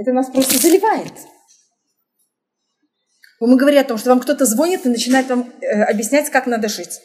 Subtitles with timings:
[0.00, 1.12] это нас просто заливает.
[3.38, 6.68] Мы говорим о том, что вам кто-то звонит и начинает вам э, объяснять, как надо
[6.68, 7.00] жить,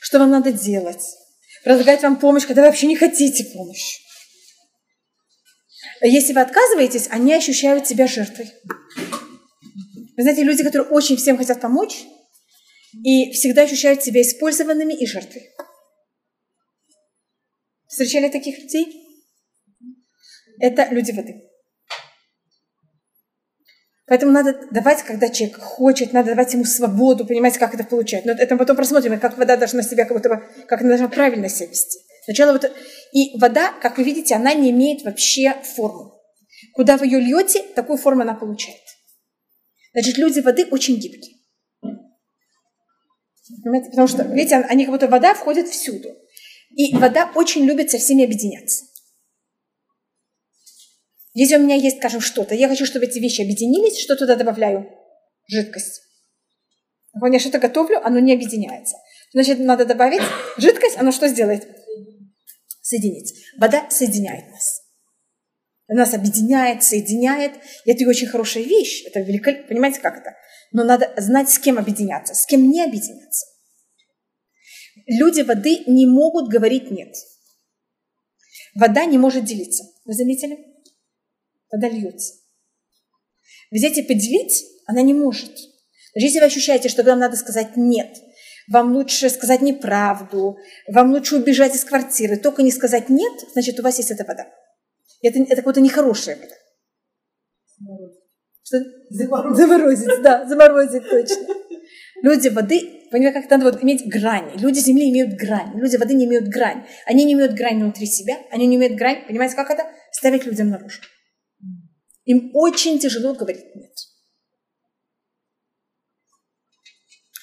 [0.00, 1.02] что вам надо делать,
[1.64, 4.00] предлагать вам помощь, когда вы вообще не хотите помощи.
[6.02, 8.52] Если вы отказываетесь, они ощущают себя жертвой.
[10.16, 12.04] Вы знаете, люди, которые очень всем хотят помочь,
[13.04, 15.50] и всегда ощущают себя использованными и жертвой.
[17.86, 19.02] Встречали таких людей?
[20.60, 21.51] Это люди воды.
[24.12, 28.26] Поэтому надо давать, когда человек хочет, надо давать ему свободу, понимаете, как это получать.
[28.26, 31.48] Но это мы потом просмотрим, как вода должна себя, как, будто, как она должна правильно
[31.48, 31.98] себя вести.
[32.24, 32.70] Сначала вот,
[33.14, 36.12] и вода, как вы видите, она не имеет вообще форму.
[36.74, 38.82] Куда вы ее льете, такую форму она получает.
[39.94, 41.38] Значит, люди воды очень гибкие.
[43.64, 43.88] Понимаете?
[43.88, 46.10] Потому что, видите, они как будто вода входит всюду.
[46.76, 48.84] И вода очень любит со всеми объединяться.
[51.34, 54.86] Если у меня есть, скажем, что-то, я хочу, чтобы эти вещи объединились, что туда добавляю?
[55.48, 56.02] Жидкость.
[57.12, 58.96] Когда я что-то готовлю, оно не объединяется.
[59.32, 60.22] Значит, надо добавить
[60.58, 61.66] жидкость, оно что сделает?
[62.82, 63.34] Соединить.
[63.58, 64.82] Вода соединяет нас.
[65.88, 67.52] Она нас объединяет, соединяет.
[67.84, 69.04] И это очень хорошая вещь.
[69.06, 69.68] Это великолепно.
[69.68, 70.34] Понимаете, как это?
[70.72, 73.46] Но надо знать, с кем объединяться, с кем не объединяться.
[75.06, 77.14] Люди воды не могут говорить «нет».
[78.74, 79.84] Вода не может делиться.
[80.04, 80.71] Вы заметили?
[81.72, 82.34] Вода льется.
[83.70, 85.50] Взять поделить она не может.
[86.14, 88.14] Даже если вы ощущаете, что вам надо сказать «нет»,
[88.68, 90.56] вам лучше сказать неправду,
[90.86, 94.46] вам лучше убежать из квартиры, только не сказать «нет», значит, у вас есть эта вода.
[95.22, 96.54] Это, это какая-то нехорошая вода.
[98.62, 98.78] Что?
[99.10, 99.56] Заморозить.
[99.56, 101.54] заморозить, да, заморозить точно.
[102.22, 104.56] Люди воды, понимаете, как надо вот иметь грани.
[104.58, 106.86] Люди земли имеют грань, люди воды не имеют грань.
[107.06, 109.86] Они не имеют грань внутри себя, они не имеют грань, понимаете, как это?
[110.12, 111.00] Ставить людям наружу.
[112.24, 113.92] Им очень тяжело говорить «нет».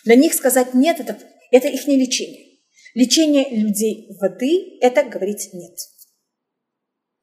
[0.05, 1.19] Для них сказать «нет» это,–
[1.51, 2.59] это их не лечение.
[2.93, 5.77] Лечение людей воды– это говорить «нет».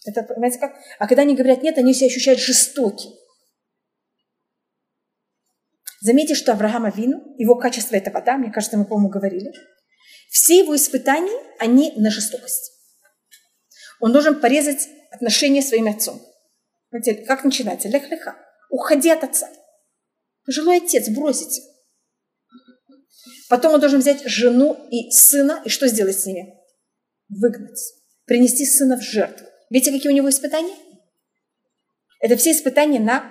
[0.04, 0.76] Это, понимаете, как?
[0.98, 3.14] А когда они говорят «нет», они себя ощущают жестокими.
[6.00, 9.52] Заметьте, что Авраама Вину, его качество– это вода, мне кажется, мы, по-моему, говорили.
[10.28, 12.72] Все его испытания, они на жестокость.
[13.98, 16.20] Он должен порезать отношения своим отцом.
[16.90, 17.88] Как начинается?
[17.88, 18.36] Лех-леха.
[18.70, 19.48] Уходи от отца.
[20.44, 21.62] Пожилой отец, бросите.
[23.48, 26.54] Потом он должен взять жену и сына, и что сделать с ними?
[27.28, 27.80] Выгнать.
[28.24, 29.46] Принести сына в жертву.
[29.70, 30.74] Видите, какие у него испытания?
[32.20, 33.24] Это все испытания на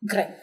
[0.00, 0.36] грани.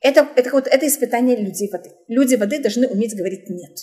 [0.00, 1.90] Это, это, вот, это испытание людей воды.
[2.08, 3.78] Люди воды должны уметь говорить «нет».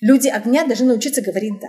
[0.00, 1.68] Люди огня должны научиться говорить «да».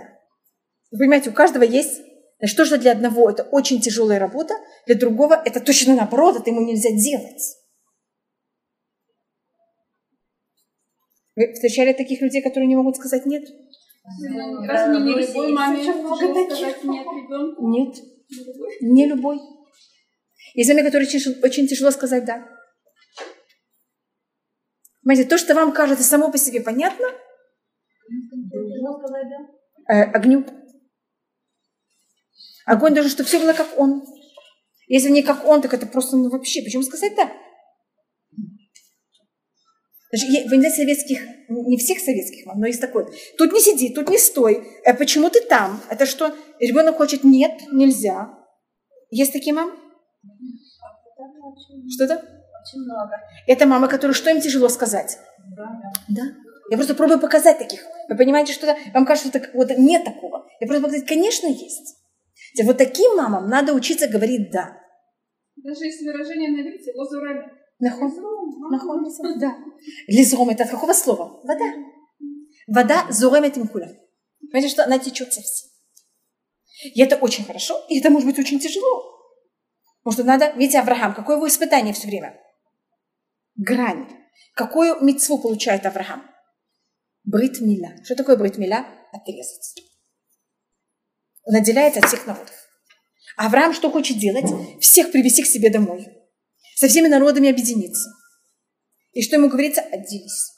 [0.90, 2.02] Вы понимаете, у каждого есть
[2.38, 4.54] Значит, то, что для одного это очень тяжелая работа,
[4.86, 7.42] для другого это точно наоборот, это ему нельзя делать.
[11.34, 13.44] Вы встречали таких людей, которые не могут сказать нет?
[14.66, 17.68] Разве не любой маме сказать нет ребенку?
[17.68, 17.96] Нет.
[18.80, 19.38] Не любой.
[20.54, 21.08] Есть маме, которые
[21.42, 22.48] очень тяжело сказать да.
[25.02, 27.06] Понимаете, то, что вам кажется само по себе понятно,
[29.90, 30.44] э, огню.
[32.68, 34.04] Огонь должен, чтобы все было как он.
[34.88, 36.62] Если не как он, так это просто ну, вообще.
[36.62, 37.30] Почему сказать да?
[40.12, 43.06] Даже, вы знаете, советских, не всех советских мам, но есть такой.
[43.36, 44.66] Тут не сиди, тут не стой.
[44.84, 45.80] А почему ты там?
[45.90, 46.34] Это что?
[46.60, 48.34] Ребенок хочет, нет, нельзя.
[49.10, 49.72] Есть такие мамы?
[51.88, 52.16] Что-то?
[52.16, 53.16] Очень много.
[53.46, 55.18] Это мама, которая что им тяжело сказать?
[55.56, 55.68] Да.
[56.08, 56.22] Да.
[56.70, 57.82] Я просто пробую показать таких.
[58.08, 60.46] Вы понимаете, что вам кажется, что вот нет такого.
[60.60, 61.97] Я просто показать, конечно, есть.
[62.64, 64.80] Вот таким мамам надо учиться говорить «да».
[65.56, 67.50] Даже есть выражение на иврите «лозурами».
[67.80, 69.56] Находится, да.
[70.06, 71.40] Лизром это от какого слова?
[71.44, 71.72] Вода.
[72.66, 73.96] Вода зуремет им кулем.
[74.40, 75.70] Понимаете, что она течет совсем.
[76.82, 79.18] И это очень хорошо, и это может быть очень тяжело.
[80.02, 82.38] Потому что надо, видите, Авраам, какое его испытание все время?
[83.56, 84.08] Грань.
[84.54, 86.22] Какую мецву получает Авраам?
[87.24, 87.96] Брит миля.
[88.04, 88.86] Что такое брит миля?
[89.12, 89.82] Отрезать.
[91.48, 92.54] Он отделяется от всех народов.
[93.38, 94.44] А Авраам что хочет делать?
[94.82, 96.06] Всех привести к себе домой.
[96.76, 98.10] Со всеми народами объединиться.
[99.12, 99.80] И что ему говорится?
[99.80, 100.52] Отделись.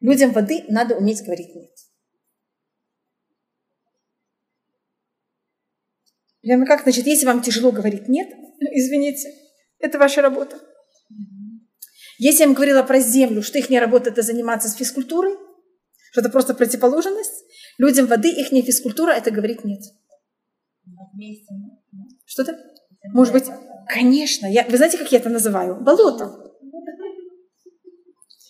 [0.00, 1.70] Людям воды надо уметь говорить нет.
[6.42, 8.28] Прямо как, значит, если вам тяжело говорить нет,
[8.60, 9.32] извините,
[9.78, 10.60] это ваша работа.
[12.18, 15.38] Если я вам говорила про землю, что их не работа это заниматься с физкультурой,
[16.12, 17.43] что это просто противоположность,
[17.78, 19.82] людям воды их не физкультура, это говорить нет.
[22.24, 22.58] Что-то?
[23.12, 23.44] Может быть,
[23.88, 24.46] конечно.
[24.46, 25.80] Я, вы знаете, как я это называю?
[25.80, 26.44] Болото.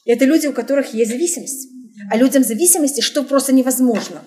[0.05, 1.69] Это люди, у которых есть зависимость.
[2.11, 4.25] А людям зависимости, что просто невозможно.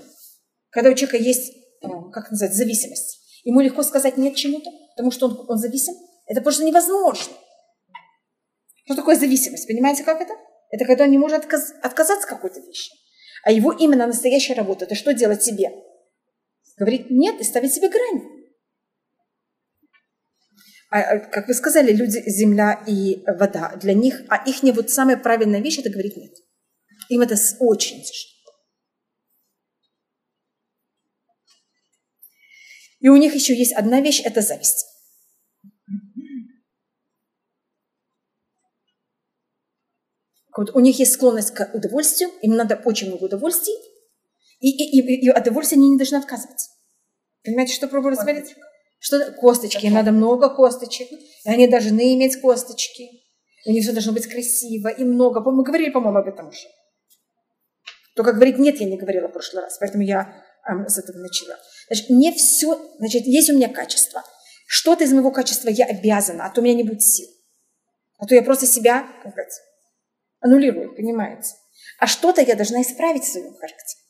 [0.70, 3.42] Когда у человека есть, э, как называть, зависимость.
[3.44, 5.94] Ему легко сказать нет чему-то, потому что он, он зависим.
[6.26, 7.34] Это просто невозможно.
[8.86, 9.68] Что такое зависимость?
[9.68, 10.34] Понимаете, как это?
[10.72, 12.92] Это когда он не может отказ, отказаться от какой-то вещи.
[13.48, 15.72] А его именно настоящая работа– это что делать себе?
[16.76, 18.22] Говорить нет и ставить себе грани.
[20.90, 24.90] А, а, как вы сказали, люди, земля и вода, для них, а их не вот
[24.90, 26.34] самая правильная вещь– это говорить нет.
[27.08, 28.54] Им это очень тяжело.
[33.00, 34.86] И у них еще есть одна вещь– это зависть.
[40.58, 43.76] У них есть склонность к удовольствию, им надо очень много удовольствий,
[44.60, 46.70] и, и, и, и удовольствие они не должны отказываться.
[47.44, 48.56] Понимаете, что пробую рассмотреть?
[49.00, 53.08] Что косточки, им надо много косточек, и они должны иметь косточки.
[53.66, 55.40] У них все должно быть красиво и много.
[55.52, 56.68] Мы говорили, по-моему, об этом уже.
[58.16, 61.56] Только говорить нет, я не говорила в прошлый раз, поэтому я эм, с этого начала.
[61.88, 64.24] Значит, не все, значит, есть у меня качество.
[64.66, 67.28] Что-то из моего качества я обязана, а то у меня не будет сил.
[68.18, 69.54] А то я просто себя, как сказать,
[70.40, 71.56] аннулирую, понимаете?
[72.00, 74.02] А что-то я должна исправить в своем характере.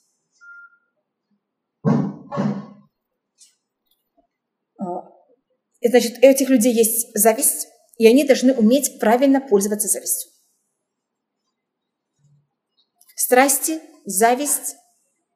[4.79, 5.09] А,
[5.81, 10.31] значит, у этих людей есть зависть, и они должны уметь правильно пользоваться завистью.
[13.15, 14.75] Страсти, зависть,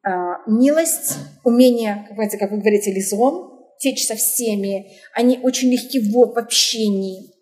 [0.04, 7.34] а, милость, умение, как, вы говорите, лизон, течь со всеми, они очень легки в общении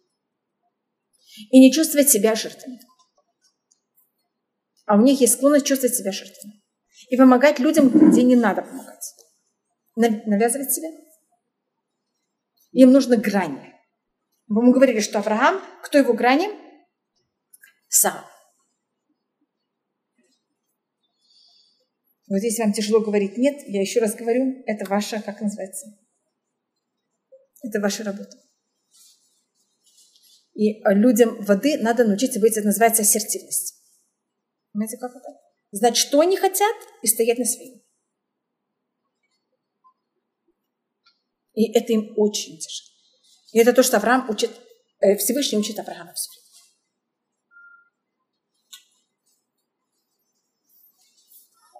[1.51, 2.79] и не чувствовать себя жертвами
[4.89, 6.63] а у них есть склонность чувствовать себя жертвой.
[7.09, 9.13] И помогать людям, где не надо помогать.
[9.95, 10.89] Навязывать себя.
[12.71, 13.75] Им нужны грани.
[14.47, 16.50] Мы говорили, что Авраам, кто его грани?
[17.88, 18.25] Сам.
[22.27, 25.85] Вот если вам тяжело говорить нет, я еще раз говорю, это ваша, как называется?
[27.62, 28.38] Это ваша работа.
[30.56, 33.78] И людям воды надо научиться быть, это называется ассертивность.
[34.74, 35.30] Понимаете, как это?
[35.71, 37.81] Знать, что они хотят, и стоять на своем.
[41.54, 42.89] И это им очень тяжело.
[43.51, 44.51] И это то, что Авраам учит,
[45.00, 46.30] э, Всевышний учит Авраама все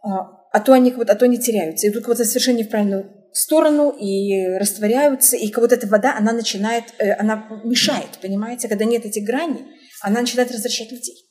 [0.04, 3.30] а, а то они вот, а то они теряются, идут как-то совершенно не в правильную
[3.34, 8.86] сторону и растворяются, и как вот эта вода, она начинает, э, она мешает, понимаете, когда
[8.86, 9.66] нет этих граней,
[10.02, 11.29] она начинает развращать людей.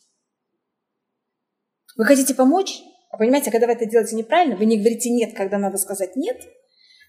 [1.99, 2.81] Вы хотите помочь?
[3.11, 6.41] А понимаете, когда вы это делаете неправильно, вы не говорите нет, когда надо сказать нет,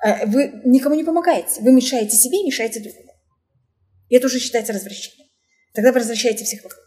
[0.03, 1.61] э, вы никому не помогаете.
[1.61, 3.13] Вы мешаете себе и мешаете другому.
[4.09, 5.29] И это уже считается развращением.
[5.73, 6.83] Тогда вы развращаете всех вокруг.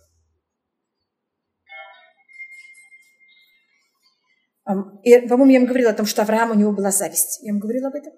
[4.64, 7.40] По-моему, я вам говорила о том, что Авраам у него была зависть.
[7.43, 8.12] Я вам говорила об этом?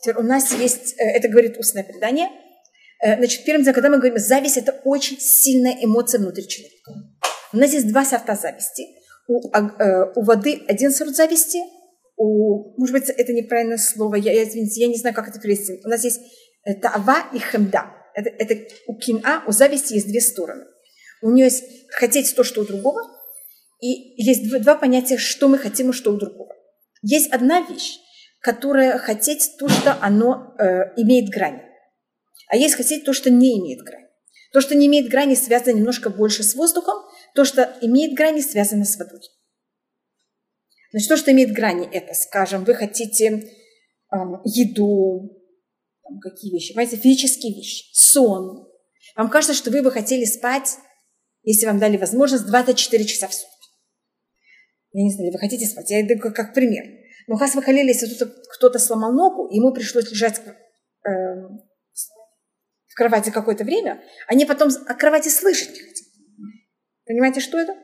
[0.00, 2.28] Теперь у нас есть, э, это говорит устное предание.
[3.00, 6.92] Э, значит, первым делом, когда мы говорим зависть, это очень сильная эмоция внутри человека.
[7.52, 8.84] У нас есть два сорта зависти.
[9.26, 11.58] У, а, э, у воды один сорт зависти,
[12.16, 15.80] у, может быть, это неправильное слово, я, извините, я не знаю, как это перевести.
[15.84, 16.20] У нас есть
[16.64, 17.90] э, тава и хемда.
[18.14, 20.64] Это, это у кина, у зависти есть две стороны.
[21.22, 23.00] У нее есть хотеть то, что у другого,
[23.80, 26.52] и есть два, два понятия, что мы хотим и что у другого.
[27.02, 27.98] Есть одна вещь,
[28.40, 31.60] которая хотеть то, что оно э, имеет грань.
[32.48, 34.06] А есть хотеть то, что не имеет грани.
[34.52, 36.96] То, что не имеет грани, связано немножко больше с воздухом,
[37.34, 39.20] то, что имеет грани, связано с водой.
[40.90, 43.26] Значит, то, что имеет грани, это, скажем, вы хотите
[44.12, 45.38] эм, еду,
[46.02, 48.66] там, какие вещи, понимаете, физические вещи, сон.
[49.16, 50.76] Вам кажется, что вы бы хотели спать,
[51.42, 53.54] если вам дали возможность, 24 часа в сутки.
[54.92, 56.84] Я не знаю, вы хотите спать, я иду как, как пример.
[57.26, 58.08] Но раз вы хотели, если
[58.54, 61.10] кто-то сломал ногу, ему пришлось лежать э,
[62.86, 65.97] в кровати какое-то время, они потом о кровати слышать не хотят.
[67.08, 67.74] Понимаете, что это?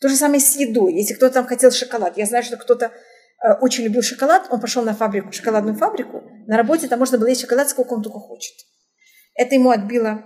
[0.00, 0.94] То же самое с едой.
[0.94, 4.84] Если кто-то там хотел шоколад, я знаю, что кто-то э, очень любил шоколад, он пошел
[4.84, 8.54] на фабрику, шоколадную фабрику, на работе там можно было есть шоколад сколько он только хочет.
[9.34, 10.24] Это ему отбило,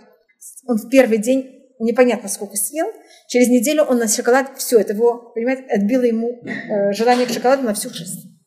[0.67, 2.87] он в первый день непонятно сколько съел,
[3.29, 7.63] через неделю он на шоколад, все, это его, понимаете, отбило ему э, желание к шоколаду
[7.63, 8.39] на всю жизнь.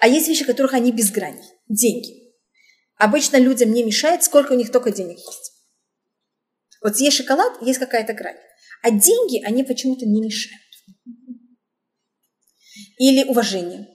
[0.00, 1.42] А есть вещи, которых они без грани.
[1.68, 2.34] Деньги.
[2.96, 5.53] Обычно людям не мешает, сколько у них только денег есть.
[6.84, 8.36] Вот есть шоколад, есть какая-то грань.
[8.82, 10.60] А деньги, они почему-то не мешают.
[12.98, 13.88] Или уважение.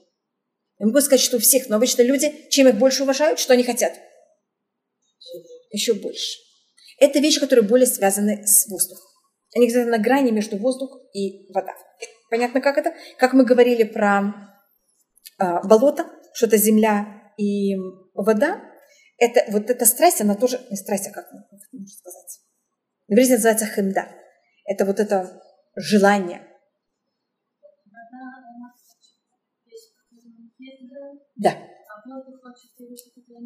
[0.79, 3.63] Я могу сказать, что у всех, но обычно люди, чем их больше уважают, что они
[3.63, 3.93] хотят?
[5.72, 6.39] Еще больше.
[6.98, 9.05] Это вещи, которые более связаны с воздухом.
[9.55, 11.75] Они где-то на грани между воздух и вода.
[12.31, 12.96] Понятно, как это?
[13.19, 14.34] Как мы говорили про
[15.39, 17.75] э, болото, что это земля и
[18.15, 18.63] вода,
[19.17, 22.49] это, вот эта страсть, она тоже, не страсть, а как можно сказать?
[23.10, 24.08] На иврите называется хемда.
[24.66, 25.42] Это вот это
[25.75, 26.46] желание.
[31.36, 31.58] Да.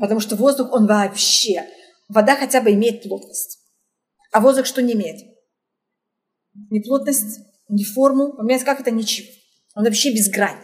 [0.02, 1.66] Потому что воздух, он вообще,
[2.10, 3.60] вода хотя бы имеет плотность.
[4.34, 5.22] А воздух что не имеет?
[6.70, 7.40] Ни плотность,
[7.70, 8.34] ни форму.
[8.34, 9.28] Понимаете, как это ничего.
[9.76, 10.62] Он вообще без грани.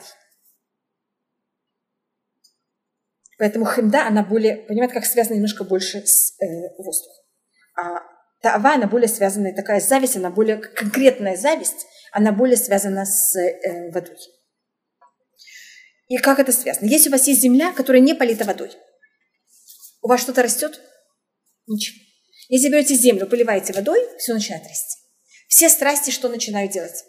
[3.37, 7.23] Поэтому хемда, она более, понимаете, как связана немножко больше с э, воздухом.
[7.77, 13.35] А таава, она более связана, такая зависть, она более конкретная зависть, она более связана с
[13.37, 14.17] э, водой.
[16.07, 16.87] И как это связано?
[16.87, 18.71] Если у вас есть земля, которая не полита водой,
[20.01, 20.81] у вас что-то растет?
[21.67, 21.97] Ничего.
[22.47, 24.97] Если берете землю, поливаете водой, все начинает расти.
[25.47, 27.03] Все страсти что начинают делать?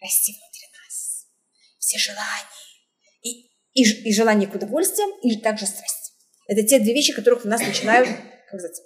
[0.00, 1.26] Расти внутри нас.
[1.78, 2.52] Все желания
[3.74, 6.12] и, и желание к удовольствиям, и также страсть.
[6.46, 8.80] Это те две вещи, которых у нас начинают, как сказать,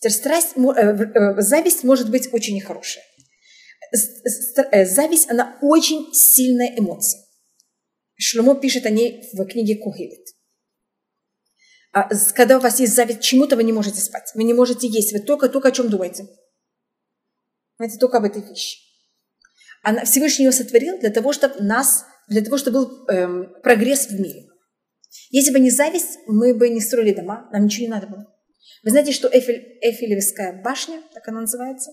[0.00, 3.04] страсть, э, э, зависть может быть очень нехорошая.
[4.72, 7.22] Э, зависть, она очень сильная эмоция.
[8.18, 10.26] Шломо пишет о ней в книге Кухилит.
[11.92, 15.12] А когда у вас есть зависть чему-то, вы не можете спать, вы не можете есть,
[15.12, 16.26] вы только-только о чем думаете.
[17.78, 18.78] Знаете, только об этой вещи.
[19.82, 24.20] Она, Всевышний ее сотворил для того, чтобы нас для того, чтобы был эм, прогресс в
[24.20, 24.48] мире.
[25.30, 28.35] Если бы не зависть, мы бы не строили дома, нам ничего не надо было.
[28.86, 31.90] Вы знаете, что Эйфель, Эйфелевская башня, так она называется,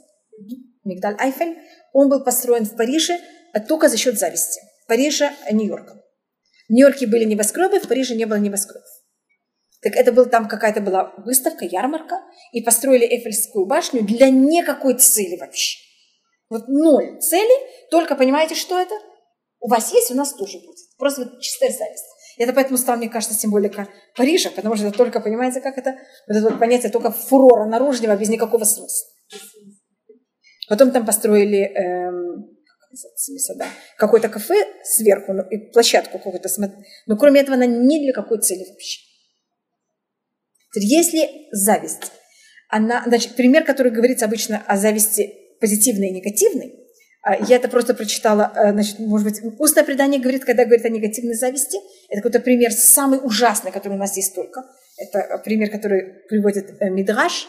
[0.85, 1.57] Мигдаль Айфель,
[1.91, 3.17] он был построен в Париже
[3.53, 4.61] а только за счет зависти.
[4.87, 6.03] Парижа, Нью-Йорка.
[6.67, 8.87] В Нью-Йорке были небоскребы, в Париже не было небоскребов.
[9.81, 12.21] Так это был там какая-то была выставка, ярмарка,
[12.51, 15.79] и построили Эйфельскую башню для никакой цели вообще.
[16.49, 18.93] Вот ноль цели, только понимаете, что это?
[19.59, 20.77] У вас есть, у нас тоже будет.
[20.97, 22.05] Просто вот чистая зависть.
[22.37, 25.95] Это поэтому стала, мне кажется, символика Парижа, потому что это только, понимаете, как это,
[26.27, 29.07] вот это вот понятие только фурора наружного, без никакого смысла.
[30.67, 32.47] Потом там построили эм,
[33.97, 36.49] какое-то кафе сверху, ну, и площадку какую-то.
[37.07, 39.01] Но кроме этого, она не для какой цели вообще.
[40.75, 42.11] Если зависть,
[42.69, 46.82] она, значит, пример, который говорится обычно о зависти позитивной и негативной,
[47.25, 51.35] я это просто прочитала, э, значит, может быть, устное предание говорит, когда говорит о негативной
[51.35, 51.77] зависти.
[52.09, 54.63] Это какой-то пример самый ужасный, который у нас здесь только.
[54.97, 57.47] Это э, пример, который приводит э, Мидраш.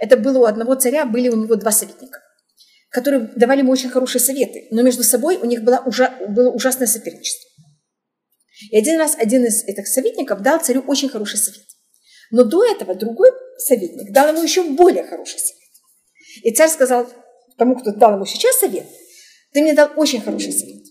[0.00, 2.18] Это было у одного царя, были у него два советника,
[2.90, 6.88] которые давали ему очень хорошие советы, но между собой у них было, ужа, было ужасное
[6.88, 7.48] соперничество.
[8.72, 11.62] И один раз один из этих советников дал царю очень хороший совет.
[12.32, 15.62] Но до этого другой советник дал ему еще более хороший совет.
[16.42, 17.08] И царь сказал
[17.56, 18.86] тому, кто дал ему сейчас совет–
[19.52, 20.82] ты мне дал очень хороший совет.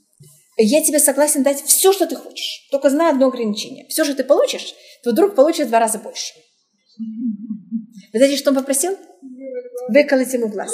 [0.58, 2.68] Я тебе согласен дать все, что ты хочешь.
[2.72, 3.88] Только знай одно ограничение.
[3.88, 6.34] Все, что ты получишь, твой друг получит в два раза больше.
[8.14, 8.98] Вы знаете, что он попросил?
[9.90, 10.72] Выколоть ему глаз.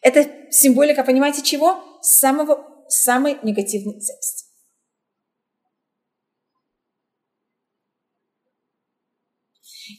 [0.00, 1.82] Это символика, понимаете, чего?
[2.02, 4.43] Самого, самой негативной зависти.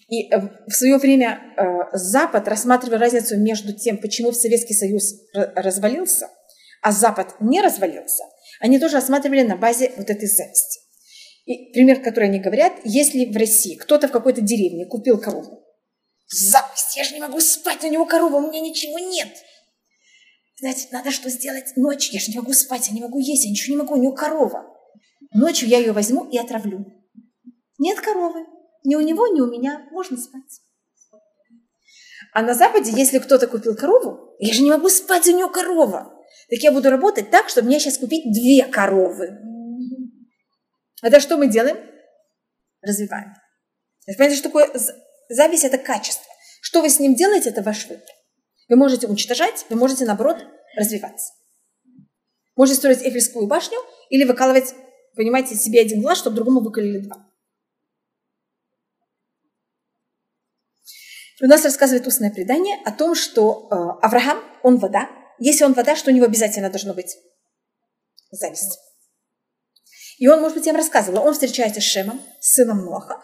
[0.07, 6.29] И э, в свое время э, Запад рассматривал разницу между тем, почему Советский Союз развалился,
[6.81, 8.23] а Запад не развалился,
[8.59, 10.81] они тоже рассматривали на базе вот этой зависти.
[11.45, 15.63] И пример, который они говорят, если в России кто-то в какой-то деревне купил корову,
[16.27, 19.29] зависть, я же не могу спать, у него корова, у меня ничего нет.
[20.59, 23.51] Знаете, надо что сделать ночью, я же не могу спать, я не могу есть, я
[23.51, 24.65] ничего не могу, у него корова.
[25.33, 26.85] Ночью я ее возьму и отравлю.
[27.77, 28.45] Нет коровы,
[28.85, 30.61] ни у него, ни у меня можно спать.
[32.33, 36.13] А на Западе, если кто-то купил корову, я же не могу спать, у него корова.
[36.49, 39.37] Так я буду работать так, чтобы мне сейчас купить две коровы.
[41.01, 41.77] Это что мы делаем?
[42.81, 43.33] Развиваем.
[44.05, 44.71] Понимаете, что такое
[45.29, 46.25] зависть– это качество.
[46.61, 48.05] Что вы с ним делаете, это ваш выбор.
[48.69, 50.37] Вы можете уничтожать, вы можете, наоборот,
[50.75, 51.33] развиваться.
[52.55, 53.77] Можете строить Эйфельскую башню
[54.09, 54.73] или выкалывать,
[55.15, 57.27] понимаете, себе один глаз, чтобы другому выколили два.
[61.41, 63.75] У нас рассказывает устное предание о том, что э,
[64.05, 65.09] Авраам, он вода.
[65.37, 67.17] Если он вода, что у него обязательно должно быть?
[68.31, 68.79] Зависть.
[70.17, 73.21] И он, может быть, я им рассказывала, он встречается с Шемом, сыном Ноха,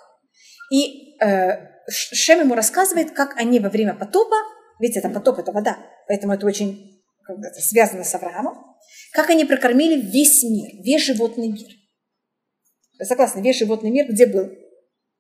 [0.72, 4.36] и э, Шем ему рассказывает, как они во время потопа,
[4.80, 5.78] ведь это потоп, это вода,
[6.08, 8.58] поэтому это очень это, связано с Авраамом,
[9.14, 11.70] Как они прокормили весь мир, весь животный мир.
[13.00, 14.50] Вы весь животный мир где был?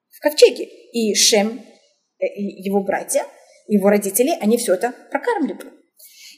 [0.09, 0.65] В ковчеге.
[0.65, 1.63] И Шем,
[2.25, 3.25] его братья,
[3.67, 5.71] его родители, они все это прокармливали.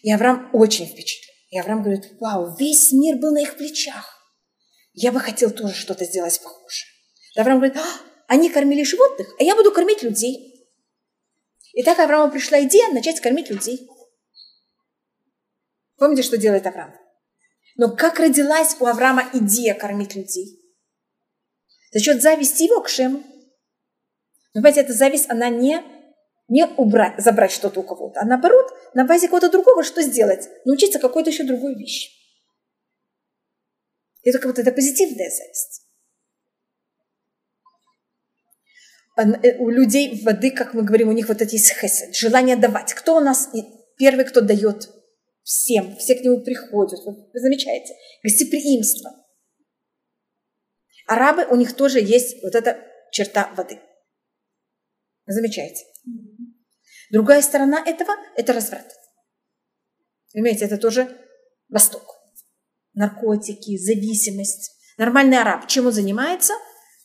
[0.02, 1.34] И Авраам очень впечатлен.
[1.50, 4.20] И Авраам говорит, вау, весь мир был на их плечах.
[4.94, 6.88] Я бы хотел тоже что-то сделать похожее.
[7.36, 7.86] И Авраам говорит, а,
[8.28, 10.54] они кормили животных, а я буду кормить людей.
[11.74, 13.88] И так Аврааму пришла идея начать кормить людей.
[15.98, 16.94] Помните, что делает Авраам?
[17.76, 20.60] Но как родилась у Авраама идея кормить людей?
[21.92, 23.24] За счет зависти его к Шему.
[24.54, 25.82] Но, понимаете, эта зависть, она не,
[26.48, 30.48] не убрать, забрать что-то у кого-то, а наоборот, на базе кого-то другого что сделать?
[30.66, 32.12] Научиться какой-то еще другой вещи.
[34.24, 35.84] Это как будто это позитивная зависть.
[39.18, 42.94] Э, у людей воды, как мы говорим, у них вот эти есть хесед, желание давать.
[42.94, 43.50] Кто у нас
[43.98, 44.90] первый, кто дает
[45.44, 47.00] всем, все к нему приходят.
[47.06, 47.94] Вы замечаете,
[48.24, 49.12] гостеприимство.
[51.06, 52.80] Арабы, у них тоже есть вот эта
[53.12, 53.80] черта воды.
[55.26, 55.84] Замечаете?
[57.12, 58.88] Другая сторона этого– это разврат.
[60.34, 61.18] Понимаете, это тоже
[61.70, 62.04] Восток.
[62.94, 64.72] Наркотики, зависимость.
[64.98, 66.54] Нормальный араб, чем он занимается?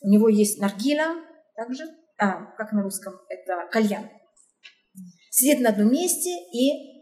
[0.01, 1.15] У него есть наргила,
[1.55, 1.83] также,
[2.17, 4.09] а, как на русском, это кальян.
[5.31, 6.99] Сидит на одном месте и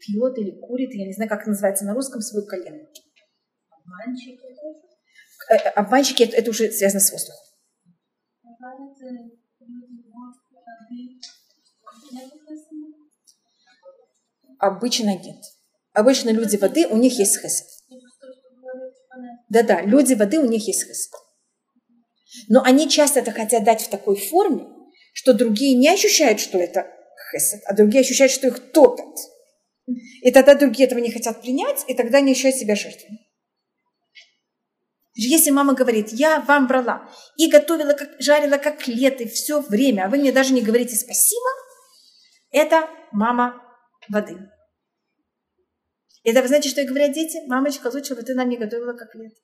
[0.00, 2.88] пьет или курит, я не знаю, как это называется на русском, свой кальян.
[3.68, 4.40] Обманщики?
[5.50, 7.44] Э, э, обманщики это, это уже связано с воздухом.
[14.58, 15.42] Обычно нет.
[15.92, 17.66] Обычно люди воды, у них есть хесед.
[19.48, 21.10] Да-да, люди воды, у них есть хесед.
[22.48, 24.66] Но они часто это хотят дать в такой форме,
[25.12, 26.86] что другие не ощущают, что это
[27.32, 29.16] хесед, а другие ощущают, что их топят.
[30.22, 33.19] И тогда другие этого не хотят принять, и тогда они ощущают себя жертвами.
[35.28, 40.08] Если мама говорит, я вам брала и готовила, как, жарила как лето, все время, а
[40.08, 41.46] вы мне даже не говорите спасибо,
[42.50, 43.62] это мама
[44.08, 44.38] воды.
[46.24, 47.38] Это вы знаете, что говорят дети?
[47.46, 49.36] Мамочка, лучше бы ты нам не готовила как лето.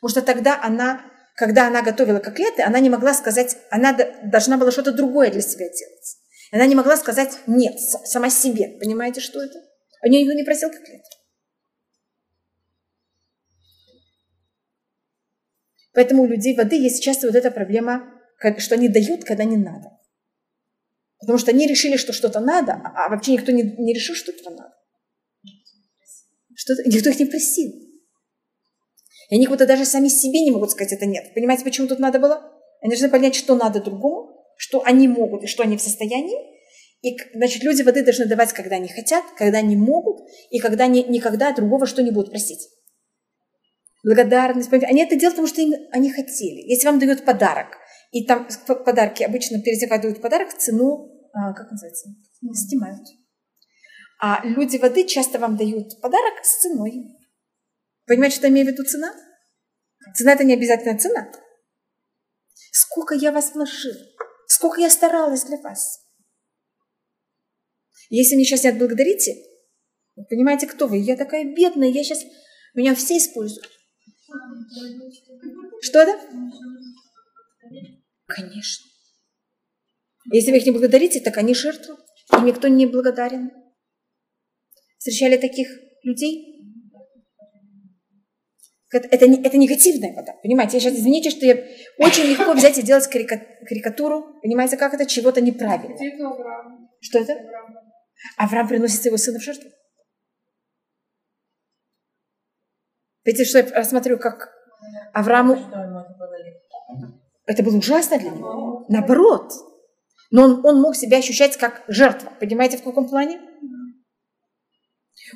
[0.00, 4.70] Потому что тогда она, когда она готовила котлеты, она не могла сказать, она должна была
[4.70, 6.16] что-то другое для себя делать.
[6.52, 8.78] Она не могла сказать нет сама себе.
[8.80, 9.58] Понимаете, что это?
[10.02, 11.02] У нее не просил котлет.
[15.92, 18.04] Поэтому у людей воды есть часто вот эта проблема,
[18.58, 19.90] что они дают, когда не надо.
[21.20, 24.50] Потому что они решили, что что-то надо, а вообще никто не, не решил, что это
[24.50, 24.74] надо.
[26.54, 27.68] Что никто их не просил.
[29.30, 31.34] И они как будто даже сами себе не могут сказать это нет.
[31.34, 32.52] Понимаете, почему тут надо было?
[32.80, 36.38] Они должны понять, что надо другому, что они могут и что они в состоянии.
[37.02, 40.20] И, значит, люди воды должны давать, когда они хотят, когда они могут,
[40.50, 42.68] и когда они никогда другого что не будут просить.
[44.04, 44.72] Благодарность.
[44.72, 46.68] Они это делают, потому что им, они хотели.
[46.68, 47.76] Если вам дают подарок,
[48.12, 48.48] и там
[48.84, 52.08] подарки обычно дают подарок, цену, а, как называется,
[52.54, 53.06] снимают.
[54.20, 57.16] А люди воды часто вам дают подарок с ценой.
[58.06, 59.12] Понимаете, что я имею в виду цена?
[60.14, 61.30] Цена это не обязательно цена.
[62.72, 63.94] Сколько я вас вложил,
[64.46, 66.00] сколько я старалась для вас.
[68.10, 69.36] Если меня сейчас не отблагодарите,
[70.28, 70.98] понимаете, кто вы?
[70.98, 72.20] Я такая бедная, я сейчас...
[72.74, 73.77] Меня все используют.
[75.80, 76.18] Что это?
[78.26, 78.86] Конечно.
[80.32, 81.96] Если вы их не благодарите, так они жертвы.
[82.36, 83.50] Им никто не благодарен.
[84.98, 85.68] Встречали таких
[86.02, 86.58] людей?
[88.90, 90.32] Это, это, это негативная вода.
[90.42, 91.54] Понимаете, я сейчас, извините, что я
[91.98, 94.40] очень легко взять и делать карикатуру.
[94.42, 95.96] Понимаете, как это чего-то неправильно.
[97.00, 97.34] Что это?
[98.36, 99.70] Авраам приносит своего сына в жертву.
[103.28, 104.48] Видите, что я рассматриваю, как
[105.12, 105.58] Аврааму...
[107.44, 108.86] Это было ужасно для него.
[108.88, 109.52] Наоборот.
[110.30, 112.32] Но он, он мог себя ощущать как жертва.
[112.40, 113.38] Понимаете, в каком плане?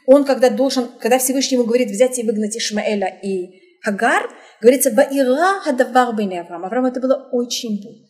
[0.06, 4.30] Он, когда должен, когда Всевышний ему говорит взять и выгнать Ишмаэля и Хагар,
[4.62, 6.64] говорится, «Ваира хадавар бейне Авраам».
[6.64, 8.08] Авраам это было очень больно.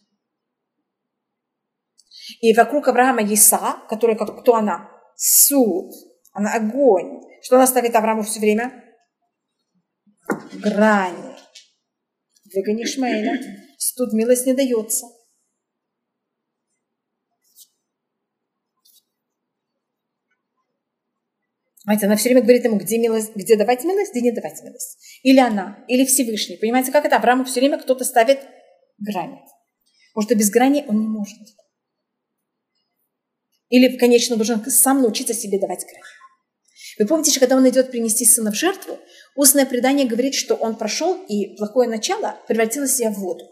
[2.41, 4.89] И вокруг Авраама Иса, который как кто она?
[5.17, 5.91] Суд.
[6.33, 7.21] Она огонь.
[7.43, 8.92] Что она ставит Аврааму все время?
[10.63, 11.37] Грани.
[12.55, 13.41] Выгони Ишмаэля.
[13.97, 15.07] Тут милость не дается.
[21.85, 25.21] Понимаете, она все время говорит ему, где, милость, где давать милость, где не давать милость.
[25.23, 26.57] Или она, или Всевышний.
[26.57, 27.17] Понимаете, как это?
[27.17, 28.39] Аврааму все время кто-то ставит
[28.99, 29.41] грани.
[30.15, 31.39] Потому что без грани он не может.
[33.69, 36.03] Или, конечно, должен сам научиться себе давать грани.
[36.99, 38.99] Вы помните, что когда он идет принести сына в жертву,
[39.35, 43.45] устное предание говорит, что он прошел, и плохое начало превратилось в воду.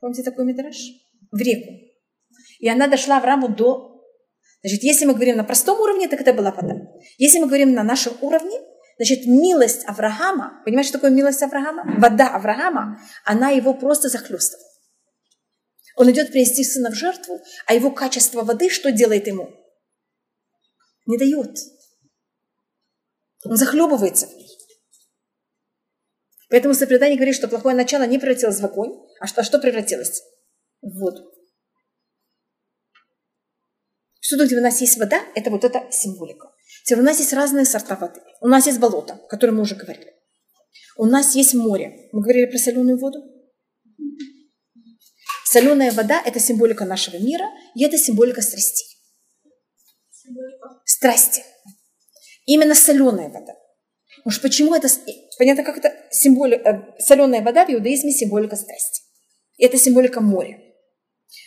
[0.00, 0.76] Помните такой мидраж?
[1.30, 1.72] В реку.
[2.60, 4.02] И она дошла в раму до...
[4.62, 6.74] Значит, если мы говорим на простом уровне, так это была вода.
[7.16, 8.60] Если мы говорим на нашем уровне,
[8.96, 11.84] значит, милость Авраама, понимаете, что такое милость Авраама?
[11.98, 14.66] Вода Авраама, она его просто захлестывает.
[15.96, 19.50] Он идет принести сына в жертву, а его качество воды что делает ему?
[21.06, 21.56] Не дает.
[23.44, 24.47] Он захлебывается в ней.
[26.50, 30.22] Поэтому Сопредание говорит, что плохое начало не превратилось в огонь, а что, а что превратилось?
[30.80, 31.30] В воду.
[34.20, 36.52] Всюду, где у нас есть вода, это вот эта символика.
[36.84, 38.20] Теперь у нас есть разные сорта воды.
[38.40, 40.14] У нас есть болото, о котором мы уже говорили.
[40.96, 42.08] У нас есть море.
[42.12, 43.20] Мы говорили про соленую воду.
[45.44, 48.98] Соленая вода– это символика нашего мира, и это символика страстей.
[50.84, 51.42] Страсти.
[52.44, 53.54] Именно соленая вода.
[54.28, 54.88] Уж почему это...
[55.38, 56.68] Понятно, как это символика...
[56.68, 59.02] Э, соленая вода в иудаизме символика страсти.
[59.56, 60.60] И это символика моря.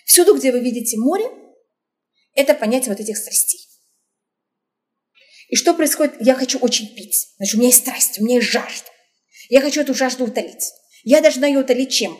[0.07, 1.25] Всюду, где вы видите море,
[2.33, 3.59] это понятие вот этих страстей.
[5.49, 6.15] И что происходит?
[6.21, 7.35] Я хочу очень пить.
[7.37, 8.89] Значит, у меня есть страсть, у меня есть жажда.
[9.49, 10.73] Я хочу эту жажду утолить.
[11.03, 12.17] Я должна ее утолить чем?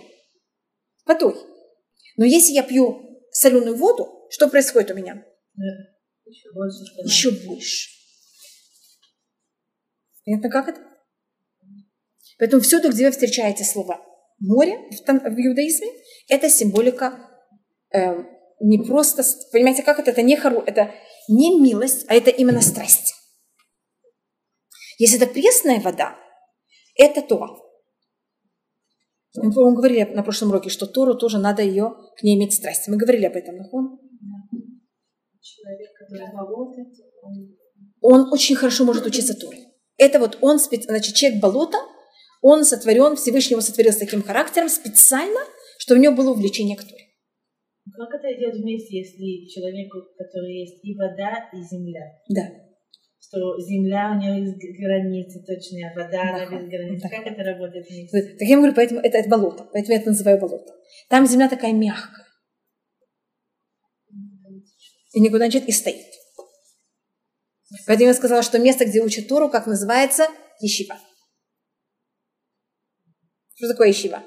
[1.06, 1.38] Водой.
[2.18, 5.26] Но если я пью соленую воду, что происходит у меня?
[6.24, 6.78] Еще больше.
[7.04, 8.01] Еще больше.
[10.26, 10.82] Понятно, как это?
[12.38, 14.00] Поэтому всюду, где вы встречаете слово
[14.40, 15.88] море в, в иудаизме,
[16.28, 17.30] это символика
[17.94, 18.24] э,
[18.60, 20.12] не просто, понимаете, как это?
[20.12, 20.92] Это не хару, это
[21.28, 23.14] не милость, а это именно страсть.
[24.98, 26.16] Если это пресная вода,
[26.96, 27.50] это Тора.
[29.36, 32.88] Мы, по-моему, говорили на прошлом уроке, что Тору тоже надо ее к ней иметь страсть.
[32.88, 33.98] Мы говорили об этом, Нахон?
[35.40, 36.28] Человек, который
[37.22, 37.58] он...
[38.02, 39.71] он очень хорошо может учиться Торе.
[40.02, 41.78] Это вот он, значит, человек болота,
[42.42, 45.40] он сотворен, Всевышний его сотворил с таким характером специально,
[45.78, 47.06] что у него было увлечение к Торе.
[47.96, 52.02] Как это идет вместе, если человеку, который есть и вода, и земля?
[52.30, 52.50] Да.
[53.20, 56.36] Что земля у нее есть границы точные, а вода да.
[56.36, 57.02] она без границ.
[57.04, 57.10] Да.
[57.10, 58.36] Как это работает вместе?
[58.40, 60.74] Так я говорю, поэтому это, это болото, поэтому я это называю болото.
[61.10, 62.26] Там земля такая мягкая.
[65.14, 66.21] И никуда не и стоит.
[67.88, 70.28] Поэтому я сказала, что место, где учат Тору, как называется,
[70.60, 71.00] Ешива.
[73.56, 74.24] Что такое Ешива?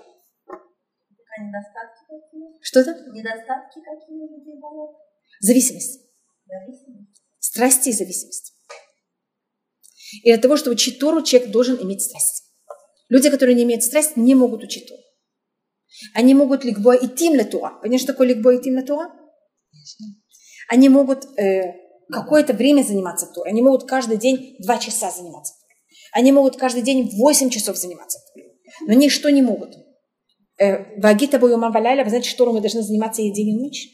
[1.37, 2.63] Недостатки какие?
[2.63, 2.93] Что это?
[3.13, 4.97] Недостатки какие у людей бывают?
[5.41, 6.01] Зависимость.
[6.47, 7.23] Зависимость.
[7.39, 8.55] Страсти и зависимость.
[10.23, 12.45] И для того, чтобы учить Тору, человек должен иметь страсть.
[13.09, 15.03] Люди, которые не имеют страсть, не могут учить Тору.
[16.15, 17.79] Они могут ликбо идти на Тора.
[17.81, 19.13] Понимаешь, что такое ликбо идти на Тора?
[20.69, 23.51] Они могут э, какое-то время заниматься Торой.
[23.51, 25.75] Они могут каждый день два часа заниматься Торой.
[26.13, 28.53] Они могут каждый день восемь часов заниматься Торой.
[28.87, 29.75] Но ничто не могут.
[30.59, 33.89] Э, Вагита Буюма Валяля, вы знаете, что мы должны заниматься и день и ночь?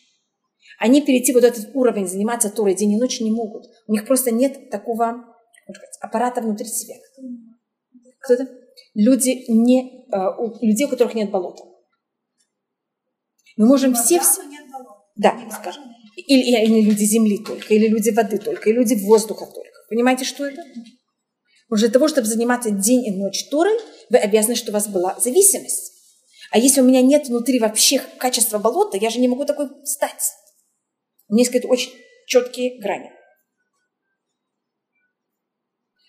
[0.79, 3.67] Они перейти вот этот уровень, заниматься Торой день и ночь не могут.
[3.87, 5.27] У них просто нет такого
[5.75, 6.97] сказать, аппарата внутри себя.
[8.21, 8.49] Кто это?
[8.95, 11.63] Люди, не, э, у людей, у которых нет болота.
[13.57, 14.21] Мы можем все...
[14.21, 14.43] все...
[15.17, 15.85] Да, скажем.
[16.27, 19.79] Или, или люди земли только, или люди воды только, или люди воздуха только.
[19.89, 20.63] Понимаете, что это?
[21.71, 23.79] Уже для того, чтобы заниматься день и ночь Торой,
[24.09, 25.93] вы обязаны, чтобы у вас была зависимость.
[26.51, 30.33] А если у меня нет внутри вообще качества болота, я же не могу такой стать.
[31.29, 31.93] У меня есть какие-то очень
[32.27, 33.11] четкие грани.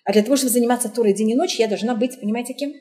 [0.03, 2.73] А для того, чтобы заниматься Торой день и ночь, я должна быть, понимаете, кем?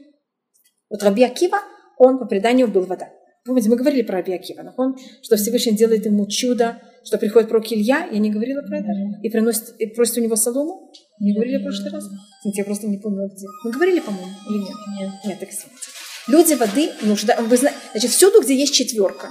[0.89, 1.61] Вот Раби Акива,
[1.99, 3.13] он по преданию был вода.
[3.45, 7.71] Помните, мы говорили про Раби Акива, он, что Всевышний делает ему чудо, что приходит пророк
[7.73, 8.89] Илья, я не говорила про это,
[9.23, 10.93] и, приносит, и просит у него солому.
[11.21, 12.05] Не говорили в прошлый раз?
[12.45, 13.47] Я просто не помню где.
[13.65, 14.77] Мы говорили, по-моему, или нет?
[14.99, 15.11] Нет.
[15.25, 15.89] Нет, так извините.
[16.29, 17.45] Люди воды нуждаются.
[17.45, 19.31] Вы знаете, значит, всюду, где есть четверка,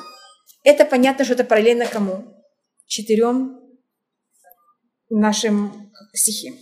[0.64, 2.24] это понятно, что это параллельно кому?
[2.86, 3.60] Четырем
[5.10, 6.56] нашим стихиям.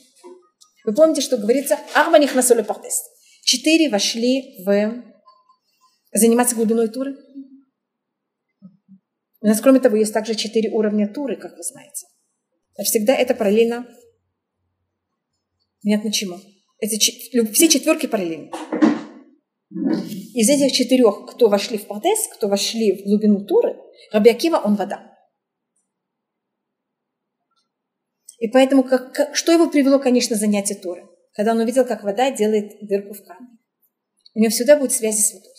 [0.86, 3.04] Вы помните, что говорится «Арбаних на солю портест».
[3.44, 5.04] Четыре вошли в
[6.14, 7.18] заниматься глубиной туры.
[9.48, 12.06] У нас, кроме того, есть также четыре уровня туры, как вы знаете.
[12.76, 13.88] Значит, всегда это параллельно.
[15.82, 16.36] Понятно чему.
[16.80, 17.00] Эти,
[17.54, 18.52] все четверки параллельны.
[19.72, 23.78] Из этих четырех, кто вошли в Пардес, кто вошли в глубину Туры,
[24.12, 25.18] Раби Акива, он вода.
[28.40, 31.08] И поэтому, как, как, что его привело, конечно, занятие Туры?
[31.32, 33.58] Когда он увидел, как вода делает дырку в камне.
[34.36, 35.57] У него всегда будет связи с водой.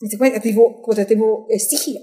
[0.00, 2.02] Это его, вот это его э, стихия.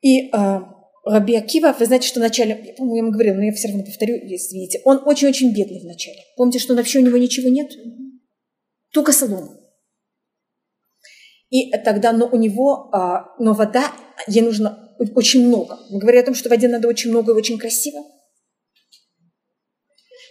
[0.00, 0.60] И э,
[1.04, 3.84] Раби Акива, вы знаете, что вначале, я, по-моему, я ему говорила, но я все равно
[3.84, 6.18] повторю, если видите, он очень-очень бедный вначале.
[6.36, 7.70] Помните, что вообще у него ничего нет?
[8.92, 9.58] Только солома.
[11.50, 13.92] И тогда, но у него, а, но вода,
[14.26, 15.78] ей нужно очень много.
[15.90, 18.04] Мы говорим о том, что воде надо очень много и очень красиво.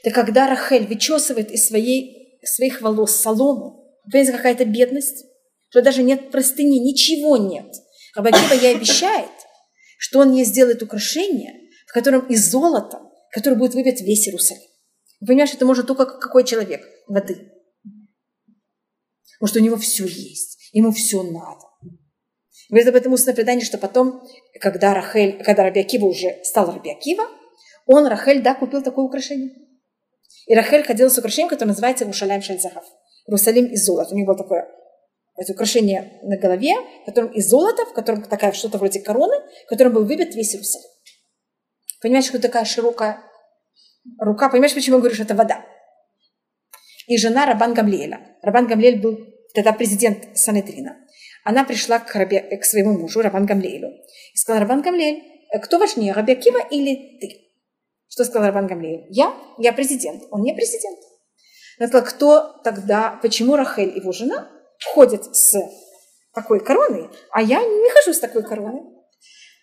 [0.03, 5.25] Так когда Рахель вычесывает из своей, своих волос солому, понимаете, какая-то бедность,
[5.69, 7.71] что даже нет простыни, ничего нет.
[8.15, 9.29] Рабакива ей обещает,
[9.97, 14.61] что он ей сделает украшение, в котором из золота, который будет выбит весь Иерусалим.
[15.19, 16.87] Вы понимаете, это может только какой человек?
[17.07, 17.51] Воды.
[19.39, 21.65] Может, у него все есть, ему все надо.
[22.69, 24.21] Говорит об этом устное предание, что потом,
[24.59, 27.27] когда Рахель, когда Рабиакива уже стал Рабиакива,
[27.85, 29.55] он, Рахель, да, купил такое украшение.
[30.45, 32.85] И Рахель ходила с украшением, которое называется Рушалям Шальзахав.
[33.29, 34.13] Иерусалим из золота.
[34.13, 34.67] У него было такое
[35.37, 39.69] это украшение на голове, в котором из золота, в котором такая что-то вроде короны, в
[39.69, 40.89] котором был выбит весь Иерусалим.
[42.01, 43.21] Понимаешь, что такая широкая
[44.19, 44.49] рука?
[44.49, 45.65] Понимаешь, почему я говорю, что это вода?
[47.07, 48.37] И жена Рабан Гамлиэля.
[48.41, 49.17] Рабан Гамлиэль был
[49.53, 50.97] тогда президент Санедрина.
[51.45, 53.89] Она пришла к, Рабе, к своему мужу, Рабан Гамлиэлю,
[54.33, 55.23] и сказала, Рабан Гамлиэль,
[55.63, 57.49] кто важнее, Раби Акива или ты?
[58.07, 59.05] Что сказал Рабан Гамлиэль?
[59.09, 59.33] Я?
[59.57, 60.23] Я президент.
[60.31, 60.99] Он не президент.
[61.79, 64.49] Она сказала, кто тогда, почему Рахель, его жена,
[64.93, 65.57] ходит с
[66.33, 68.81] такой короной, а я не хожу с такой короной.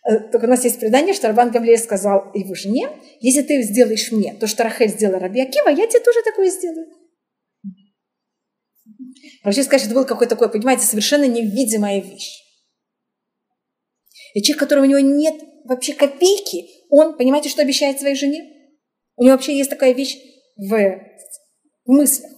[0.08, 2.88] Э, только у нас есть предание, что Рабан Гамлиэль сказал его жене,
[3.20, 6.86] если ты сделаешь мне то, что Рахель сделала Раби Акива, я тебе тоже такое сделаю.
[9.44, 12.42] Вообще сказать, это было какое-то такое, понимаете, совершенно невидимая вещь.
[14.34, 18.44] И человек, которого у него нет вообще копейки, он, понимаете, что обещает своей жене?
[19.16, 20.16] У него вообще есть такая вещь
[20.56, 21.00] в,
[21.86, 22.32] в мыслях.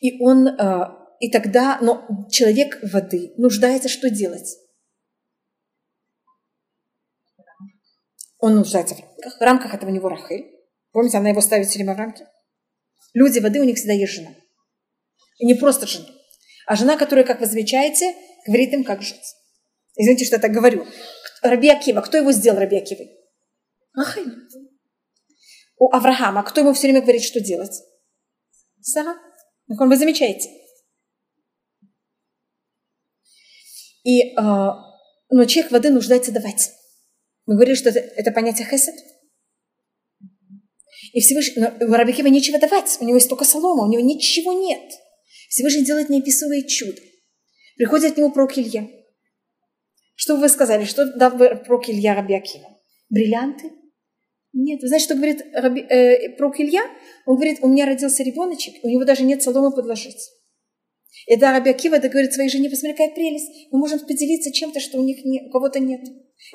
[0.00, 0.84] И он, э,
[1.20, 4.56] и тогда, но человек воды нуждается что делать?
[8.38, 9.36] Он нуждается в рамках.
[9.36, 10.50] В рамках этого него Рахель.
[10.92, 12.26] Помните, она его ставит все время в рамки?
[13.12, 14.30] Люди воды, у них всегда есть жена.
[15.38, 16.08] И не просто жена,
[16.66, 18.14] а жена, которая, как вы замечаете,
[18.46, 19.34] говорит им, как жить.
[19.96, 20.86] Извините, что я так говорю.
[21.42, 23.10] Раби Акива, кто его сделал Раби Акивой?
[23.94, 24.32] Рахель.
[25.80, 27.72] У Авраама, кто ему все время говорит, что делать?
[28.82, 29.16] Сара.
[29.66, 30.50] Так вы замечаете.
[34.04, 36.70] И, э, но человек воды нуждается давать.
[37.46, 38.94] Мы говорили, что это, это понятие хесед.
[41.14, 44.52] И Всевышний, но у Рабикива нечего давать, у него есть только солома, у него ничего
[44.52, 44.92] нет.
[45.48, 47.00] Всевышний делает неописуемое чудо.
[47.76, 48.86] Приходит к нему пророк Илья.
[50.14, 52.68] Что вы сказали, что дал пророк Илья Рабиакива?
[53.08, 53.79] Бриллианты?
[54.52, 56.82] Нет, вы знаете, что говорит Раби, э, пророк Илья?
[57.26, 60.30] Он говорит, у меня родился ребеночек, у него даже нет соломы подложить.
[61.26, 64.80] И да, Раби Акива да, говорит своей жене, посмотри, какая прелесть, мы можем поделиться чем-то,
[64.80, 66.00] что у них не, у кого-то нет.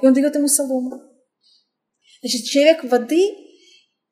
[0.01, 0.91] И он дает ему солому.
[2.21, 3.29] Значит, человек воды,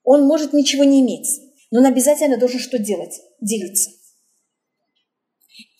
[0.03, 1.27] он может ничего не иметь,
[1.71, 3.19] но он обязательно должен что делать?
[3.41, 3.89] Делиться.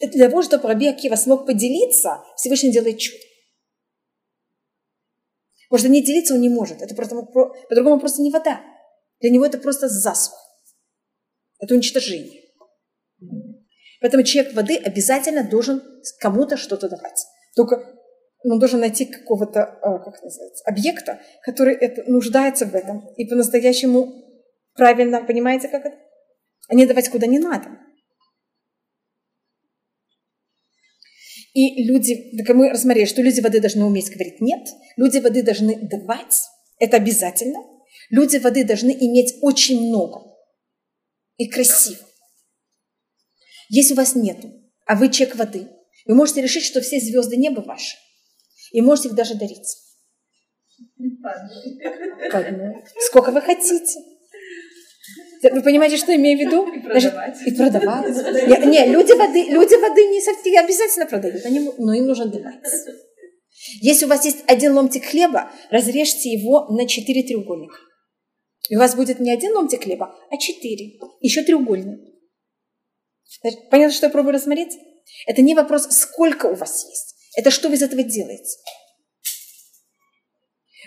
[0.01, 3.17] Для того, чтобы Раби Акива смог поделиться, Всевышний делает чудо.
[5.73, 6.83] Потому что не делиться он не может.
[6.83, 7.15] Это просто,
[7.67, 8.61] по-другому просто не вода.
[9.21, 10.37] Для него это просто засух.
[11.59, 12.43] Это уничтожение.
[13.99, 15.81] Поэтому человек воды обязательно должен
[16.19, 17.25] кому-то что-то давать.
[17.55, 17.91] Только
[18.43, 23.07] он должен найти какого-то, а, как называется, объекта, который это, нуждается в этом.
[23.17, 24.13] И по-настоящему
[24.75, 25.97] правильно, понимаете, как это?
[26.69, 27.69] А не давать куда не надо.
[31.53, 35.75] И люди, так мы рассмотрели, что люди воды должны уметь говорить нет, люди воды должны
[35.87, 36.41] давать,
[36.79, 37.59] это обязательно.
[38.09, 40.23] Люди воды должны иметь очень много
[41.37, 42.05] и красиво.
[43.69, 44.51] Если у вас нету,
[44.85, 45.67] а вы человек воды,
[46.05, 47.97] вы можете решить, что все звезды неба ваши,
[48.71, 49.77] и можете их даже дарить.
[52.99, 53.99] Сколько вы хотите.
[55.51, 56.67] Вы понимаете, что я имею в виду?
[56.67, 57.37] И продавать.
[57.37, 58.15] Значит, и продавать.
[58.47, 62.61] Я, не, люди воды, люди воды не совсем обязательно продают, они, но им нужно давать.
[63.81, 67.77] Если у вас есть один ломтик хлеба, разрежьте его на четыре треугольника.
[68.69, 70.99] И у вас будет не один ломтик хлеба, а четыре.
[71.21, 71.99] Еще треугольник.
[73.69, 74.77] Понятно, что я пробую рассмотреть?
[75.27, 77.15] Это не вопрос, сколько у вас есть.
[77.35, 78.57] Это что вы из этого делаете.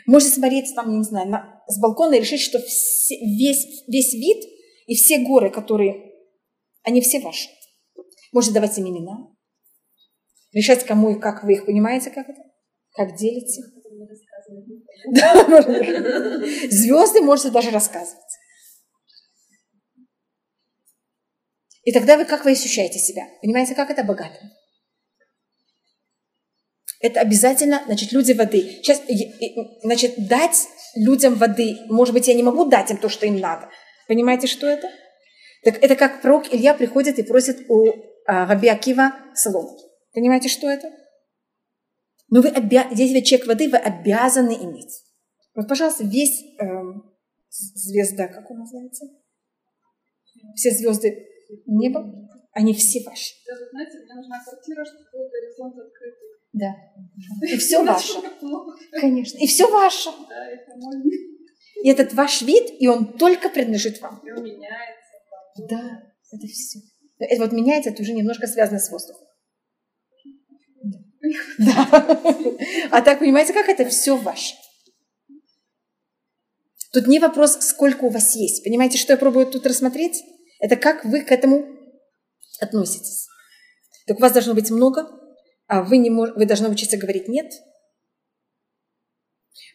[0.06, 4.44] Можете смотреть там, не знаю, на, с балкона и решить, что все, весь, весь вид
[4.86, 6.12] и все горы, которые,
[6.82, 7.48] они все ваши.
[8.32, 9.28] Можете давать им имена.
[10.52, 12.40] Решать, кому и как вы их понимаете, как это?
[12.92, 13.62] Как делите.
[16.70, 18.22] Звезды можете даже рассказывать.
[21.82, 23.22] И тогда вы как вы ощущаете себя?
[23.42, 24.38] Понимаете, как это богато?
[27.00, 28.80] Это обязательно, значит, люди воды.
[28.82, 29.02] Сейчас,
[29.82, 33.68] значит, дать людям воды, может быть, я не могу дать им то, что им надо.
[34.08, 34.88] Понимаете, что это?
[35.64, 37.86] Так это как пророк Илья приходит и просит у
[38.26, 39.76] а, Раби Акива солому.
[40.12, 40.90] Понимаете, что это?
[42.28, 42.88] Но вы обя...
[42.92, 45.02] здесь ведь чек воды вы обязаны иметь.
[45.54, 47.14] Вот, пожалуйста, весь эм,
[47.50, 49.06] звезда, как он называется?
[50.54, 51.26] Все звезды
[51.66, 52.04] неба,
[52.52, 53.34] они все ваши.
[53.46, 56.25] Даже, знаете, мне нужна квартира, чтобы был горизонт открытый.
[56.56, 56.74] Да.
[57.42, 58.14] И все ваше.
[58.92, 59.38] Конечно.
[59.38, 60.10] И все ваше.
[60.28, 61.02] Да, это мой
[61.82, 64.20] И этот ваш вид, и он только принадлежит вам.
[64.24, 65.16] И меняется.
[65.68, 66.80] Да, это все.
[67.18, 69.26] Это вот меняется, это уже немножко связано с воздухом.
[71.58, 72.18] Да.
[72.90, 74.54] А так, понимаете, как это все ваше?
[76.92, 78.64] Тут не вопрос, сколько у вас есть.
[78.64, 80.22] Понимаете, что я пробую тут рассмотреть?
[80.60, 81.66] Это как вы к этому
[82.60, 83.26] относитесь.
[84.06, 85.15] Так у вас должно быть много,
[85.68, 86.30] вы, не мож...
[86.36, 87.52] вы должны учиться говорить «нет».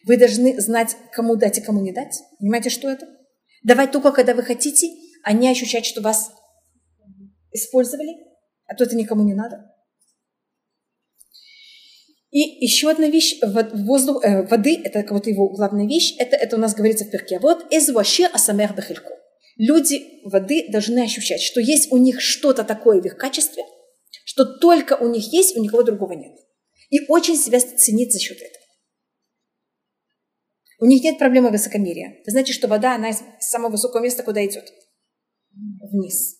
[0.04, 2.18] Вы должны знать, кому дать и кому не дать.
[2.40, 3.06] Понимаете, что это?
[3.62, 4.88] Давать только, когда вы хотите,
[5.22, 6.32] а не ощущать, что вас
[7.52, 8.16] использовали,
[8.66, 9.72] а то это никому не надо.
[12.30, 16.58] И еще одна вещь, воздух, э, воды, это вот его главная вещь, это, это у
[16.58, 17.38] нас говорится в перке.
[17.38, 19.10] Вот из ваше асамер бахилько.
[19.58, 23.64] Люди воды должны ощущать, что есть у них что-то такое в их качестве,
[24.32, 26.32] что только у них есть, у никого другого нет.
[26.88, 28.64] И очень себя ценить за счет этого.
[30.80, 32.16] У них нет проблемы высокомерия.
[32.22, 34.64] Это значит, что вода, она из самого высокого места куда идет?
[35.52, 36.38] Вниз.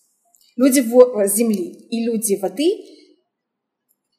[0.57, 2.70] Люди земли и люди воды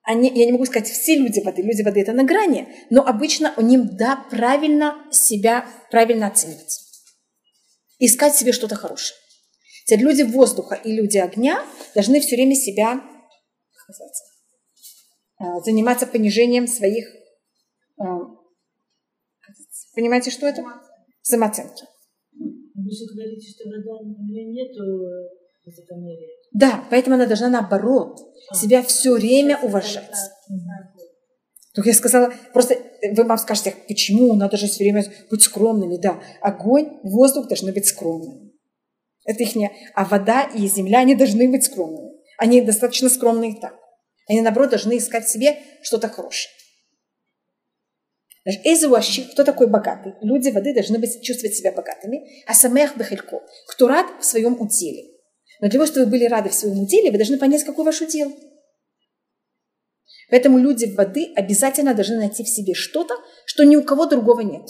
[0.04, 3.54] они, я не могу сказать все люди воды, люди воды это на грани, но обычно
[3.58, 6.80] у них да, правильно себя, правильно оценивать.
[7.98, 9.18] Искать себе что-то хорошее.
[9.86, 13.02] Теперь люди воздуха и люди огня должны все время себя
[15.40, 17.06] а, заниматься понижением своих...
[17.98, 18.06] А,
[19.96, 20.64] понимаете, что это?
[21.22, 21.86] Самооценки.
[22.32, 24.84] Вы же говорите, что нее нету
[25.66, 26.30] высокомерия.
[26.52, 28.20] Да, поэтому она должна наоборот
[28.50, 28.56] а.
[28.56, 30.16] себя все время уважать.
[31.74, 32.78] Только я сказала, просто
[33.16, 35.98] вы вам скажете, почему надо же все время быть скромными.
[35.98, 38.52] Да, огонь, воздух должны быть скромными.
[39.26, 39.72] Это их не...
[39.96, 42.13] А вода и земля, они должны быть скромными.
[42.38, 43.76] Они достаточно скромные так.
[44.28, 46.54] Они, наоборот, должны искать в себе что-то хорошее.
[48.46, 50.14] Эзуаши, кто такой богатый?
[50.22, 52.44] Люди воды должны быть, чувствовать себя богатыми.
[52.46, 55.14] А самех бехелько, кто рад в своем уделе.
[55.62, 58.02] Но для того, чтобы вы были рады в своем деле, вы должны понять, какой ваш
[58.02, 58.36] удел.
[60.30, 63.16] Поэтому люди воды обязательно должны найти в себе что-то,
[63.46, 64.68] что ни у кого другого нет.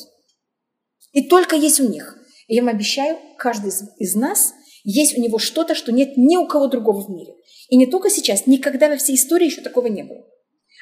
[1.13, 2.17] И только есть у них.
[2.47, 6.47] И я вам обещаю, каждый из нас есть у него что-то, что нет ни у
[6.47, 7.33] кого другого в мире.
[7.69, 10.25] И не только сейчас, никогда во всей истории еще такого не было.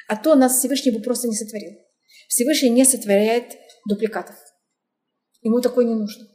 [0.08, 1.72] А то нас Всевышний бы просто не сотворил.
[2.28, 3.56] Всевышний не сотворяет
[3.88, 4.36] дупликатов.
[5.42, 6.26] Ему такое не нужно.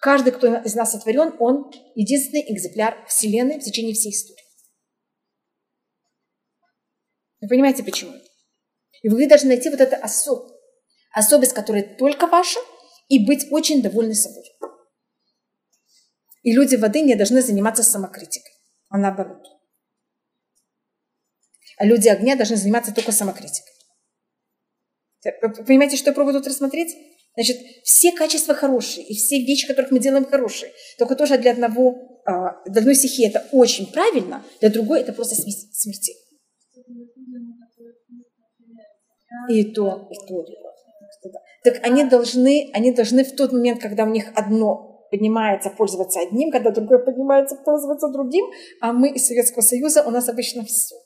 [0.00, 4.44] Каждый, кто из нас сотворен, он единственный экземпляр Вселенной в течение всей истории.
[7.40, 8.12] Вы понимаете, почему?
[9.02, 10.50] И вы должны найти вот эту особ,
[11.12, 12.58] особость, которая только ваша,
[13.08, 14.44] и быть очень довольны собой.
[16.44, 18.52] И люди воды не должны заниматься самокритикой,
[18.90, 19.42] а наоборот.
[21.78, 23.72] А люди огня должны заниматься только самокритикой.
[25.66, 26.94] Понимаете, что я пробую тут рассмотреть?
[27.34, 30.70] Значит, все качества хорошие, и все вещи, которых мы делаем, хорошие.
[30.98, 35.34] Только тоже для одного, а, для одной стихии это очень правильно, для другой это просто
[35.34, 36.20] смертельно.
[39.48, 40.46] И то, и то.
[41.64, 46.50] Так они должны, они должны в тот момент, когда у них одно поднимается пользоваться одним,
[46.50, 48.46] когда другое поднимается пользоваться другим,
[48.80, 50.96] а мы из Советского Союза, у нас обычно все.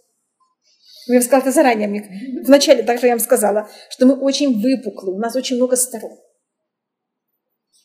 [1.09, 1.89] Я вам сказала это заранее.
[1.89, 6.19] Мне, вначале также я вам сказала, что мы очень выпуклы, у нас очень много сторон.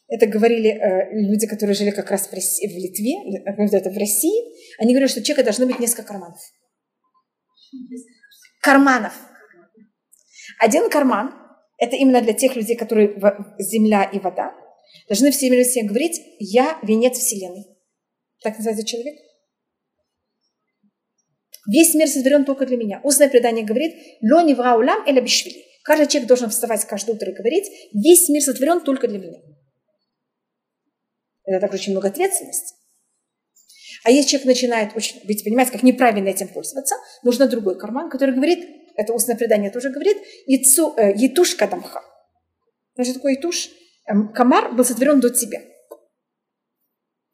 [0.09, 3.13] Это говорили э, люди, которые жили как раз в, России, в Литве,
[3.45, 4.53] это в России.
[4.77, 6.39] Они говорили, что у человека должно быть несколько карманов.
[8.61, 9.13] Карманов.
[10.59, 11.33] Один карман–
[11.77, 13.15] это именно для тех людей, которые
[13.57, 14.53] земля и вода.
[15.07, 17.65] Должны все время себе говорить «я венец Вселенной».
[18.41, 19.17] Так называется человек–
[21.65, 22.99] Весь мир сотворен только для меня.
[23.03, 25.63] Устное предание говорит, «Ло не улам эля бишвили».
[25.83, 29.39] Каждый человек должен вставать каждое утро и говорить, весь мир сотворен только для меня.
[31.45, 32.75] Это также очень много ответственности.
[34.05, 38.33] А если человек начинает очень, ведь понимаете, как неправильно этим пользоваться, нужно другой карман, который
[38.33, 42.01] говорит, это устное предание тоже говорит, яйцу, э, етуш кадамха.
[42.95, 43.69] Значит, такой етуш,
[44.05, 45.61] комар был сотворен до тебя.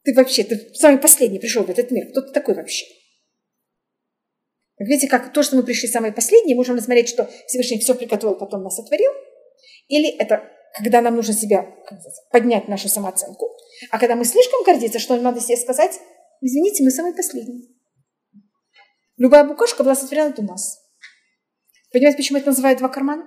[0.03, 2.09] Ты вообще, ты самый последний пришел в этот мир.
[2.11, 2.85] Кто ты такой вообще?
[4.77, 8.63] Видите, как то, что мы пришли самые последние, можем рассмотреть, что Всевышний все приготовил, потом
[8.63, 9.11] нас сотворил.
[9.87, 11.63] Или это когда нам нужно себя
[12.31, 13.49] поднять нашу самооценку.
[13.91, 15.99] А когда мы слишком гордимся, что надо себе сказать,
[16.41, 17.67] извините, мы самые последние.
[19.17, 20.79] Любая букашка была сотворена у нас.
[21.91, 23.25] Понимаете, почему это называют два кармана?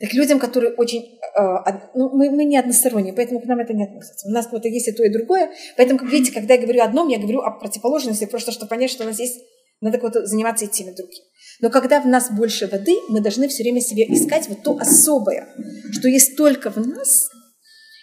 [0.00, 1.18] Так людям, которые очень...
[1.36, 4.28] Э, ну, мы, мы не односторонние, поэтому к нам это не относится.
[4.28, 5.50] У нас вот есть и то, и другое.
[5.76, 8.90] Поэтому, как видите, когда я говорю о одном, я говорю о противоположности, просто чтобы понять,
[8.90, 9.40] что у нас есть...
[9.80, 11.22] Надо вот заниматься и тем, и другим.
[11.60, 15.46] Но когда в нас больше воды, мы должны все время себе искать вот то особое,
[15.92, 17.28] что есть только в нас,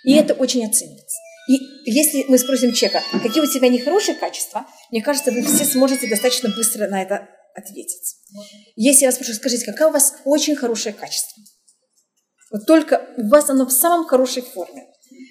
[0.06, 1.18] и это очень оценивается.
[1.50, 6.08] И если мы спросим человека, какие у тебя нехорошие качества, мне кажется, вы все сможете
[6.08, 8.16] достаточно быстро на это ответить.
[8.76, 11.44] Если я вас спрошу, скажите, какое у вас очень хорошее качество?
[12.56, 14.88] Вот только у вас оно в самом хорошей форме.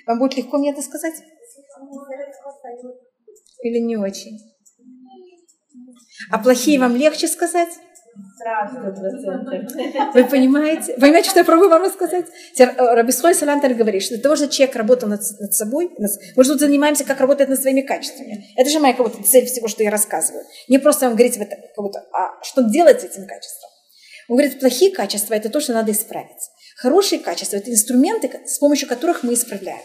[0.07, 1.15] Вам будет легко мне это сказать?
[3.63, 4.39] Или не очень?
[6.31, 7.71] А плохие вам легче сказать?
[10.13, 10.93] Вы понимаете?
[10.97, 12.27] Вы понимаете, что я пробую вам рассказать?
[12.59, 15.93] Э, Рабисхой Салантер говорит, что для того, чтобы человек работал над, над собой,
[16.37, 18.53] мы же тут занимаемся, как работать над своими качествами.
[18.55, 20.45] Это же моя как будто, цель всего, что я рассказываю.
[20.69, 21.49] Не просто вам говорить, как
[21.79, 23.71] будто, а что делать с этим качеством.
[24.29, 26.51] Он говорит, плохие качества– это то, что надо исправить.
[26.77, 29.83] Хорошие качества– это инструменты, с помощью которых мы исправляем.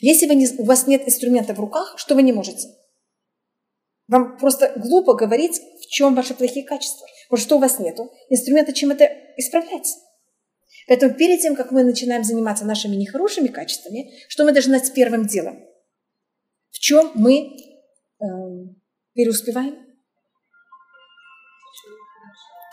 [0.00, 2.68] Если вы не, у вас нет инструмента в руках, что вы не можете?
[4.06, 7.06] Вам просто глупо говорить, в чем ваши плохие качества.
[7.28, 9.04] Потому что у вас нету инструмента, чем это
[9.36, 9.88] исправлять.
[10.86, 15.26] Поэтому перед тем, как мы начинаем заниматься нашими нехорошими качествами, что мы должны знать первым
[15.26, 15.64] делом?
[16.70, 17.56] В чем мы
[18.20, 18.24] э,
[19.14, 19.78] переуспеваем?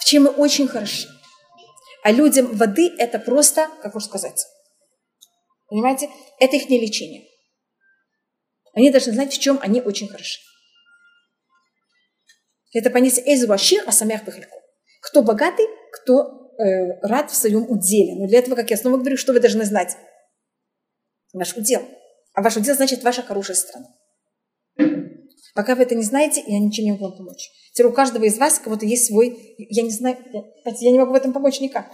[0.02, 1.08] В чем мы очень хороши.
[2.04, 4.46] А людям воды это просто, как можно сказать,
[5.68, 7.28] понимаете, это их не лечение.
[8.74, 10.40] Они должны знать, в чем они очень хороши.
[12.74, 14.56] Это понятие эзуашир асамях бахалько.
[15.02, 18.16] Кто богатый, кто э, рад в своем уделе.
[18.16, 19.98] Но для этого, как я снова говорю, что вы должны знать?
[21.34, 21.82] Ваш удел.
[22.34, 23.88] А ваш удел значит ваша хорошая страна.
[25.54, 27.50] Пока вы это не знаете, я ничем не могу вам помочь.
[27.74, 29.56] Теперь у каждого из вас кого-то есть свой...
[29.58, 30.18] Я не знаю,
[30.66, 31.92] я не могу в этом помочь никак.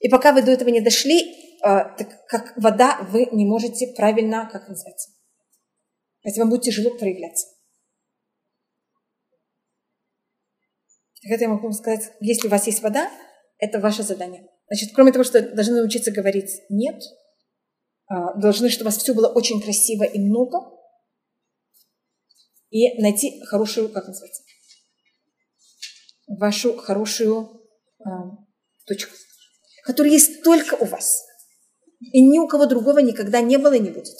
[0.00, 1.32] И пока вы до этого не дошли,
[1.62, 5.10] э, так как вода, вы не можете правильно, как называется,
[6.22, 7.46] если вам будет тяжело проявляться.
[11.22, 13.10] Так это я могу вам сказать, если у вас есть вода,
[13.56, 14.46] это ваше задание.
[14.66, 17.02] Значит, кроме того, что должны научиться говорить «нет»,
[18.08, 20.58] должны, чтобы у вас все было очень красиво и много,
[22.70, 24.42] и найти хорошую, как называется,
[26.26, 27.62] вашу хорошую
[28.00, 28.04] э,
[28.84, 29.12] точку,
[29.84, 31.24] которая есть только у вас.
[32.12, 34.16] И ни у кого другого никогда не было и не будет.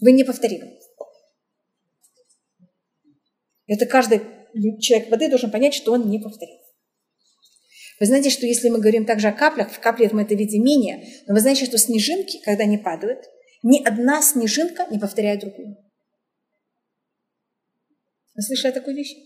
[0.00, 0.80] Вы не повторили.
[3.66, 4.22] Это каждый
[4.80, 6.60] человек воды должен понять, что он не повторит.
[8.00, 11.04] Вы знаете, что если мы говорим также о каплях, в капле мы это видим менее,
[11.26, 13.24] но вы знаете, что снежинки, когда они падают,
[13.62, 15.76] ни одна снежинка не повторяет другую.
[18.34, 19.16] Вы слышали такую вещь?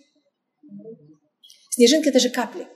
[1.71, 2.67] Снежинка– это же капли.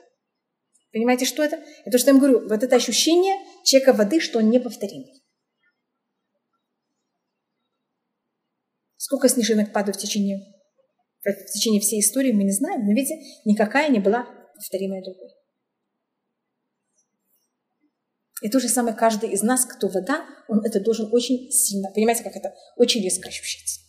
[0.91, 1.57] Понимаете, что это?
[1.81, 5.23] Это то, что я вам говорю, вот это ощущение человека воды, что он неповторимый.
[8.97, 10.39] Сколько снежинок падают в течение,
[11.23, 15.36] в течение всей истории, мы не знаем, но видите, никакая не была повторимая другой.
[18.41, 22.23] И то же самое каждый из нас, кто вода, он это должен очень сильно, понимаете,
[22.23, 23.81] как это очень резко ощущается.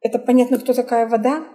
[0.00, 1.46] Это понятно, кто такая вода,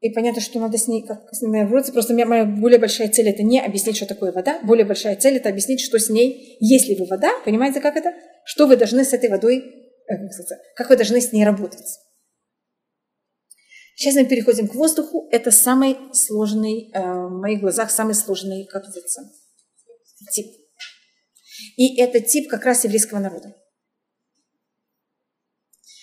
[0.00, 1.92] и понятно, что надо с ней как с ней бороться.
[1.92, 4.58] Просто моя более большая цель это не объяснить, что такое вода.
[4.62, 8.14] Более большая цель это объяснить, что с ней, если вы вода, понимаете, как это?
[8.44, 10.14] Что вы должны с этой водой, э,
[10.74, 11.98] как вы должны с ней работать.
[14.00, 15.28] Сейчас мы переходим к воздуху.
[15.30, 19.30] Это самый сложный, э, в моих глазах, самый сложный, как называется,
[20.32, 20.46] тип.
[21.76, 23.54] И это тип как раз еврейского народа.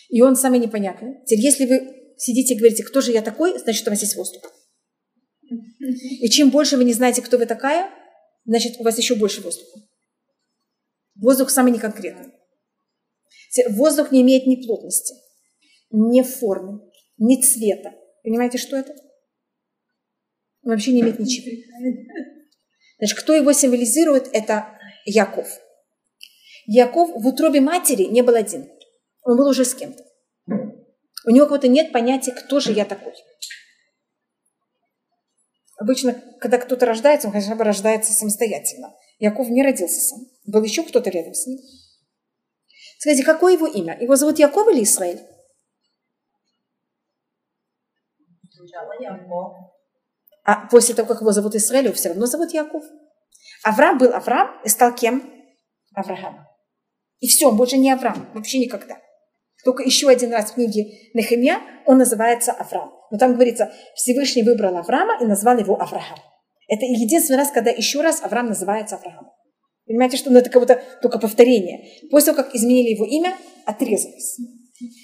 [0.10, 1.26] И он самый непонятный.
[1.26, 4.44] Теперь, если вы сидите и говорите, кто же я такой, значит, у вас есть воздух.
[5.80, 7.90] И чем больше вы не знаете, кто вы такая,
[8.46, 9.80] значит, у вас еще больше воздуха.
[11.16, 12.32] Воздух самый неконкретный.
[13.70, 15.16] Воздух не имеет ни плотности,
[15.90, 16.87] ни формы,
[17.18, 17.94] ни цвета.
[18.24, 18.94] Понимаете, что это?
[20.64, 21.50] Он вообще не имеет ничего.
[23.00, 25.48] Значит, кто его символизирует, это Яков.
[26.66, 28.70] Яков в утробе матери не был один.
[29.24, 30.04] Он был уже с кем-то.
[31.26, 33.14] У него какого-то нет понятия, кто же я такой.
[35.78, 38.96] Обычно, когда кто-то рождается, он хотя бы рождается самостоятельно.
[39.20, 40.20] Яков не родился сам.
[40.46, 41.60] Был еще кто-то рядом с ним.
[43.00, 43.98] Скажите, какое его имя?
[44.00, 45.22] Его зовут Яков или Исраиль?
[50.44, 52.84] А после того, как его зовут Исраиль, его все равно зовут Яков.
[53.64, 55.30] Авраам был Авраам и стал кем?
[55.94, 56.48] Авраам.
[57.20, 58.98] И все, больше не Авраам, вообще никогда.
[59.66, 62.92] Только еще один раз в книге Нехемия он называется Авраам.
[63.12, 66.20] Но там говорится, Всевышний выбрал Авраама и назвал его Авраам.
[66.68, 69.32] Это единственный раз, когда еще раз Авраам называется Авраамом.
[69.86, 72.10] Понимаете, что ну, это как будто только повторение.
[72.12, 74.38] После того, как изменили его имя, отрезалось.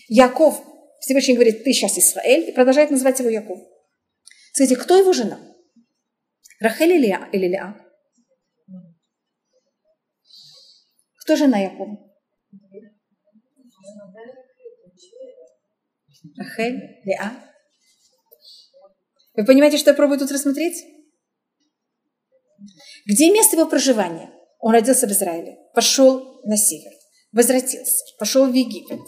[0.09, 0.61] Яков,
[1.04, 3.60] Всевышний говорит, ты сейчас Израиль, и продолжает называть его Яков.
[4.54, 5.38] Скажите, кто его жена?
[6.62, 7.28] Рахель или Леа?
[7.34, 7.60] Или?
[11.20, 12.10] Кто жена Якова?
[16.38, 17.34] Рахель, Леа.
[19.34, 20.86] Вы понимаете, что я пробую тут рассмотреть?
[23.06, 24.32] Где место его проживания?
[24.60, 26.93] Он родился в Израиле, пошел на север,
[27.34, 29.01] возвратился, пошел в Египет,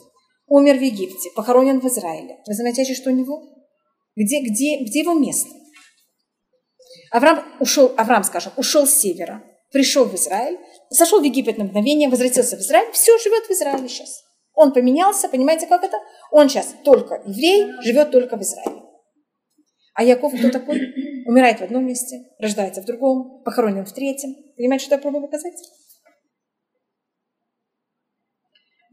[0.48, 2.40] умер в Египте, похоронен в Израиле.
[2.48, 3.42] Вы заметите, что у него?
[4.16, 5.50] Где, где, где его место?
[7.12, 10.58] Авраам ушел, Авраам, скажем, ушел с севера, пришел в Израиль,
[10.90, 14.24] сошел в Египет на мгновение, возвратился в Израиль, все, живет в Израиле сейчас.
[14.54, 15.98] Он поменялся, понимаете, как это?
[16.32, 18.82] Он сейчас только еврей, живет только в Израиле.
[19.94, 20.80] А Яков кто такой?
[21.26, 24.36] Умирает в одном месте, рождается в другом, похоронен в третьем.
[24.56, 25.56] Понимаете, что я пробую показать?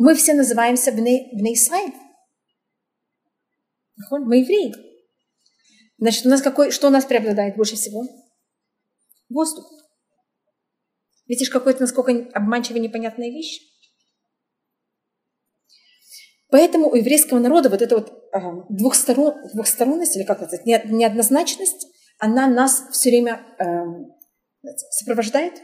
[0.05, 1.95] Мы все называемся Бней, Исраиль.
[4.11, 4.75] Мы евреи.
[5.97, 8.03] Значит, у нас какой, что у нас преобладает больше всего?
[9.29, 9.65] Воздух.
[11.29, 13.61] Видишь, какой-то насколько обманчивая непонятная вещь?
[16.51, 18.39] Поэтому у еврейского народа вот эта вот э,
[18.71, 21.87] двухсторон, двухсторонность, или как это, неоднозначность,
[22.19, 25.63] она нас все время э, сопровождает.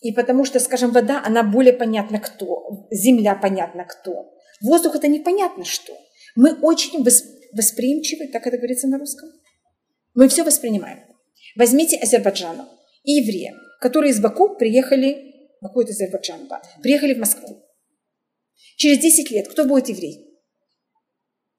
[0.00, 5.64] И потому что, скажем, вода, она более понятна кто, земля понятна кто, воздух это непонятно
[5.64, 5.92] что.
[6.36, 7.02] Мы очень
[7.52, 9.30] восприимчивы, как это говорится на русском.
[10.14, 11.00] Мы все воспринимаем.
[11.56, 12.68] Возьмите Азербайджан
[13.02, 17.64] и евреи, которые из Баку приехали, Баку это Азербайджан, да, приехали в Москву.
[18.76, 20.40] Через 10 лет кто будет еврей?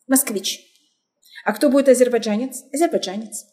[0.07, 0.61] Москвич.
[1.45, 2.63] А кто будет азербайджанец?
[2.73, 3.45] Азербайджанец.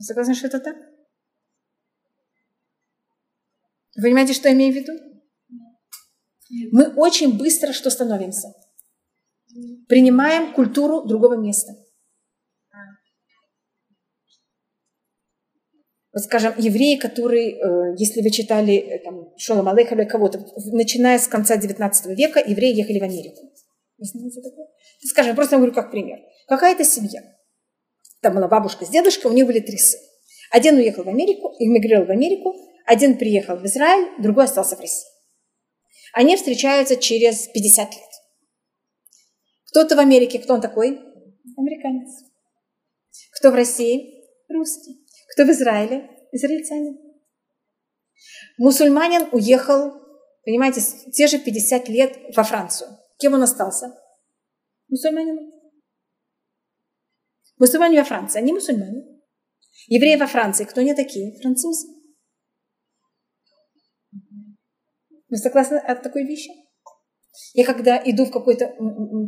[0.00, 0.76] Согласны, что это так?
[3.96, 4.92] Вы понимаете, что я имею в виду?
[6.70, 8.48] Мы очень быстро что становимся?
[9.88, 11.72] Принимаем культуру другого места.
[16.12, 21.18] вот скажем, евреи, которые, э, если вы читали э, там, Шолом Алейха или кого-то, начиная
[21.18, 23.50] с конца 19 века, евреи ехали в Америку.
[23.96, 24.66] Вы знаете такое?
[25.04, 26.18] Скажем, я просто говорю как пример.
[26.48, 27.22] Какая-то семья.
[28.20, 30.02] Там была бабушка с дедушкой, у них были три сына.
[30.50, 32.54] Один уехал в Америку, эмигрировал в Америку,
[32.86, 35.10] один приехал в Израиль, другой остался в России.
[36.12, 38.10] Они встречаются через 50 лет.
[39.70, 40.98] Кто-то в Америке, кто он такой?
[41.56, 42.10] Американец.
[43.32, 44.22] Кто в России?
[44.48, 45.06] Русский.
[45.32, 46.10] Кто в Израиле?
[46.32, 46.98] Израильтянин.
[48.58, 49.92] Мусульманин уехал,
[50.44, 52.90] понимаете, те же 50 лет во Францию.
[53.18, 53.94] Кем он остался?
[54.88, 55.50] Мусульманином.
[57.58, 59.04] Мусульмане во Франции, они мусульмане.
[59.86, 61.38] Евреи во Франции, кто они такие?
[61.40, 61.86] Французы.
[65.32, 66.50] Вы согласны от такой вещи?
[67.54, 68.66] Я когда иду в какой-то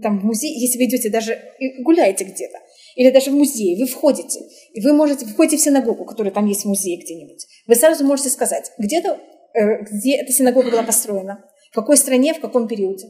[0.02, 1.40] там музей, если вы идете даже
[1.82, 2.58] гуляете где-то,
[2.94, 4.40] или даже в музей, вы входите,
[4.74, 8.28] и вы можете, входите в синагогу, которая там есть в музее где-нибудь, вы сразу можете
[8.28, 9.18] сказать, где-то,
[9.54, 13.06] э, где эта синагога была построена, в какой стране, в каком периоде.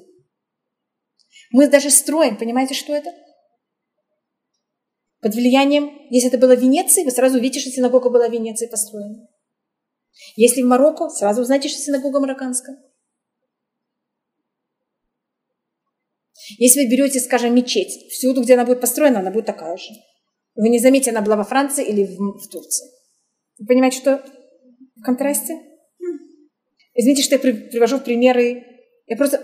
[1.51, 3.11] Мы даже строим, понимаете, что это?
[5.21, 8.69] Под влиянием, если это было в Венеции, вы сразу увидите, что синагога была в Венеции
[8.69, 9.27] построена.
[10.37, 12.77] Если в Марокко, сразу узнаете, что синагога марокканская.
[16.59, 19.91] Если вы берете, скажем, мечеть, всюду, где она будет построена, она будет такая же.
[20.55, 22.87] Вы не заметите, она была во Франции или в, в Турции.
[23.59, 24.25] Вы понимаете, что
[24.97, 25.59] в контрасте?
[26.95, 28.65] Извините, что я привожу примеры.
[29.07, 29.39] Я просто...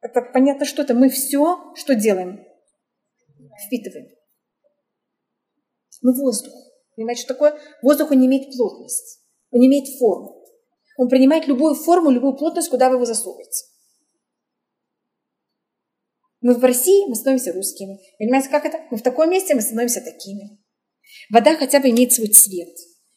[0.00, 0.94] Это понятно, что это.
[0.94, 2.44] Мы все, что делаем,
[3.66, 4.08] впитываем.
[6.02, 6.67] Мы воздух.
[6.98, 7.56] Понимаете, что такое?
[7.80, 9.20] Воздух, не имеет плотность.
[9.52, 10.44] Он не имеет форму.
[10.96, 13.66] Он принимает любую форму, любую плотность, куда вы его засовываете.
[16.40, 18.00] Мы в России, мы становимся русскими.
[18.18, 18.80] Понимаете, как это?
[18.90, 20.58] Мы в таком месте, мы становимся такими.
[21.30, 22.76] Вода хотя бы имеет свой цвет.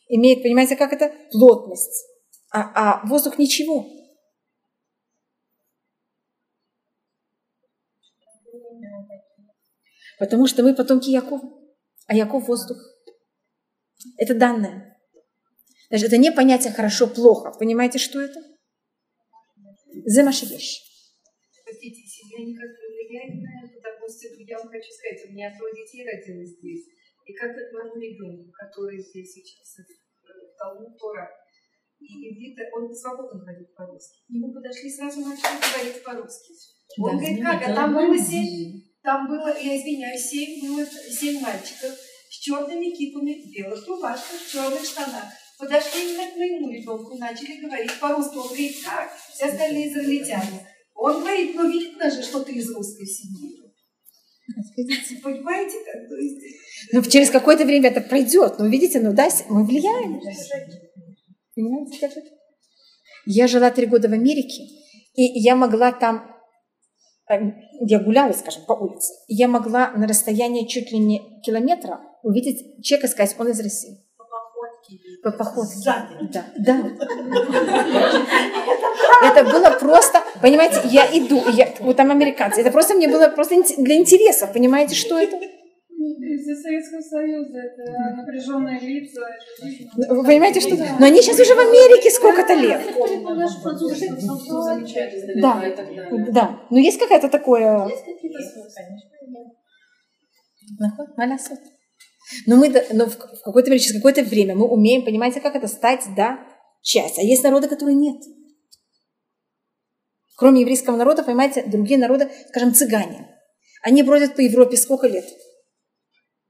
[0.09, 1.11] Имеет, понимаете, как это?
[1.31, 2.05] Плотность.
[2.51, 3.87] А, а воздух ничего.
[10.19, 11.41] Потому что мы потомки Якова.
[12.05, 12.77] А Яков– воздух.
[14.17, 14.97] Это данное.
[15.89, 17.51] Даже это не понятие хорошо-плохо.
[17.59, 18.39] Понимаете, что это?
[20.05, 20.81] Замашевешь.
[21.65, 23.75] Простите, семья никак не влияет на это.
[23.83, 26.87] Допустим, я вам хочу сказать, у меня трое детей родилось здесь.
[27.25, 31.29] И как к моему ребенку, который здесь учился в Талмуд Тора,
[31.99, 34.19] и Виктор, он свободно говорит по-русски.
[34.29, 36.53] Ему подошли, сразу начали говорить по-русски.
[36.97, 41.41] Он да, говорит, как, а там было семь, там было, я извиняюсь, семь, было семь
[41.41, 41.91] мальчиков
[42.41, 45.25] черными кипами, в белых рубашках, в черных штанах.
[45.59, 48.35] Подошли именно к моему ребенку, начали говорить по-русски.
[48.35, 49.11] Он говорит, как?
[49.31, 50.67] Все остальные израильтяне.
[50.95, 53.61] Он говорит, ну видно же, что ты из русской семьи.
[55.23, 56.09] Понимаете, как?
[56.09, 56.41] То есть...
[56.91, 58.57] Ну, через какое-то время это пройдет.
[58.57, 60.19] Но видите, ну да, мы влияем.
[61.55, 62.27] Понимаете, как это?
[63.25, 64.63] Я жила три года в Америке,
[65.13, 66.25] и я могла там,
[67.79, 72.83] я гуляла, скажем, по улице, и я могла на расстоянии чуть ли не километра увидеть
[72.83, 74.05] человека и сказать, он из России.
[75.23, 75.75] По походке.
[76.33, 76.91] Да, да.
[79.23, 83.55] Это было просто, понимаете, я иду, я, вот там американцы, это просто мне было просто
[83.77, 85.37] для интереса, понимаете, что это?
[86.19, 87.83] Из-за Советского Союза это
[88.17, 89.21] напряженные лица.
[90.09, 90.75] Вы понимаете, что?
[90.99, 92.81] Но они сейчас уже в Америке сколько-то лет.
[95.41, 95.63] Да,
[96.31, 96.59] да.
[96.69, 97.89] Но есть какая-то такое...
[102.47, 106.05] Но мы но в какое-то время, через какое-то время мы умеем, понимаете, как это стать,
[106.15, 106.39] да,
[106.81, 107.19] часть.
[107.19, 108.17] А есть народы, которые нет.
[110.37, 113.27] Кроме еврейского народа, понимаете, другие народы, скажем, цыгане.
[113.83, 115.25] Они бродят по Европе сколько лет?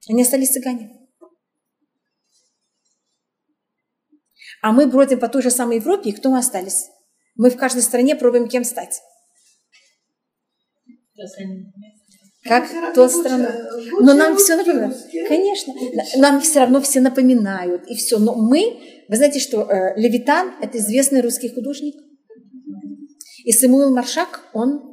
[0.09, 0.97] Они остались цыгане.
[4.61, 6.89] А мы бродим по той же самой Европе, и кто мы остались?
[7.35, 9.01] Мы в каждой стране пробуем кем стать.
[12.43, 13.51] Как то страна.
[13.99, 14.97] Но нам все напоминают.
[15.27, 15.73] Конечно.
[16.17, 17.87] Нам все равно все напоминают.
[17.87, 18.17] И все.
[18.17, 21.95] Но мы, вы знаете, что э, Левитан– это известный русский художник.
[23.43, 24.90] И Самуил Маршак, он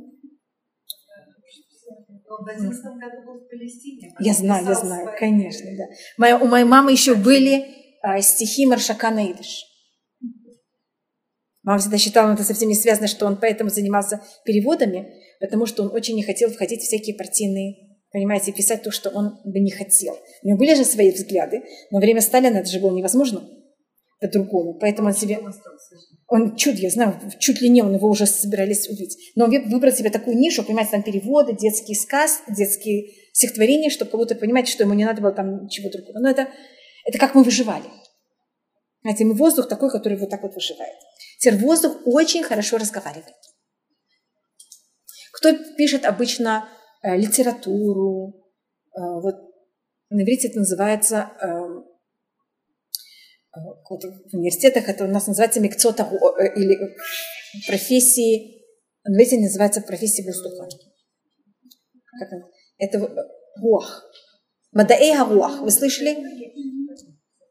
[4.21, 5.85] я знаю, я знаю, конечно, да.
[6.17, 7.67] Моя, у моей мамы еще были
[8.03, 9.65] а, стихи Маршака на идыш.
[11.63, 15.93] Мама всегда считала, это совсем не связано, что он поэтому занимался переводами, потому что он
[15.93, 17.75] очень не хотел входить в всякие партийные,
[18.11, 20.17] понимаете, писать то, что он бы не хотел.
[20.43, 23.43] У него были же свои взгляды, но время Сталина это же было невозможно
[24.21, 24.75] по-другому.
[24.75, 25.41] Поэтому он себе...
[26.27, 29.17] Он чуть, я знаю, чуть ли не он его уже собирались убить.
[29.35, 34.35] Но он выбрал себе такую нишу, понимаете, там переводы, детские сказ, детские стихотворения, чтобы будто
[34.35, 36.19] понимать, что ему не надо было там чего другого.
[36.19, 36.49] Но это,
[37.05, 37.87] это как мы выживали.
[39.03, 40.97] Знаете, мы воздух такой, который вот так вот выживает.
[41.39, 43.35] Теперь воздух очень хорошо разговаривает.
[45.33, 46.69] Кто пишет обычно
[47.03, 48.35] э, литературу,
[48.93, 49.37] э, вот
[50.11, 51.47] на иврите это называется э,
[53.55, 56.03] в университетах это у нас называется микцота
[56.39, 56.77] э, или
[57.67, 58.63] профессии,
[59.05, 60.25] в английском называется профессии.
[62.19, 62.47] Как это?
[62.79, 63.29] Это
[63.61, 64.05] руах.
[64.73, 65.61] Мадаэй руах.
[65.61, 66.17] Вы слышали?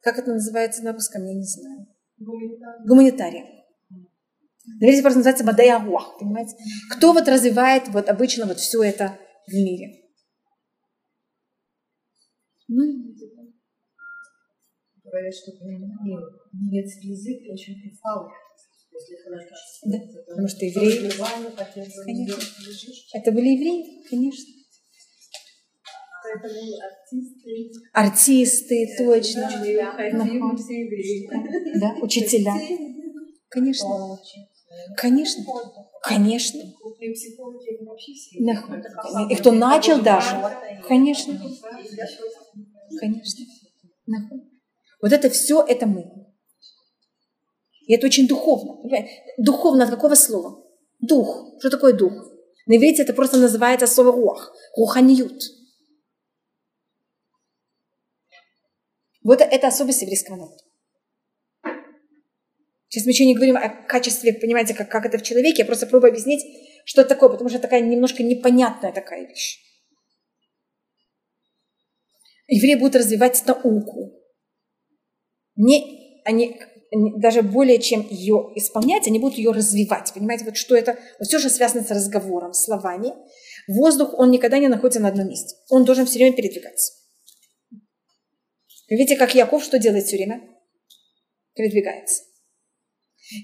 [0.02, 1.26] Как это называется на русском?
[1.26, 1.88] Я не знаю.
[2.86, 3.46] Гуманитария.
[4.80, 6.18] Наверное, просто называется Мадаэй руах.
[6.20, 6.56] Понимаете?
[6.96, 9.18] Кто вот развивает вот обычно вот все это
[9.48, 10.04] в мире?
[12.68, 12.84] Ну,
[15.18, 15.52] говорят, что
[16.54, 19.84] немецкий язык очень Холокоста.
[19.86, 19.98] Да,
[20.28, 21.12] потому что евреи...
[22.04, 22.44] Конечно.
[23.14, 24.54] Это были евреи, конечно.
[26.24, 27.56] Поэтому артисты.
[27.94, 29.50] Артисты, точно.
[31.80, 32.54] Да, учителя.
[33.50, 33.88] Конечно.
[34.98, 35.44] Конечно.
[36.04, 36.62] Конечно.
[39.30, 40.36] И кто начал даже.
[40.88, 41.40] Конечно.
[43.00, 43.46] Конечно.
[45.02, 46.06] Вот это все, это мы.
[47.86, 48.82] И это очень духовно.
[48.82, 49.12] Понимаете?
[49.38, 50.64] Духовно от какого слова?
[51.00, 51.56] Дух.
[51.60, 52.14] Что такое дух?
[52.66, 54.54] На иврите это просто называется слово руах.
[54.76, 55.42] Руханиют.
[59.24, 60.58] Вот это особенность еврейского народа.
[62.90, 65.60] Сейчас мы еще не говорим о качестве, понимаете, как, как это в человеке.
[65.60, 66.42] Я просто пробую объяснить,
[66.86, 69.60] что это такое, потому что такая немножко непонятная такая вещь.
[72.48, 74.17] Евреи будут развивать науку,
[75.58, 76.60] не, они,
[77.18, 80.14] даже более чем ее исполнять, они будут ее развивать.
[80.14, 83.14] Понимаете, вот что это, вот все же связано с разговором, словами.
[83.68, 85.56] Воздух, он никогда не находится на одном месте.
[85.70, 86.94] Он должен все время передвигаться.
[88.90, 90.42] Видите, как Яков что делает все время?
[91.54, 92.24] Передвигается.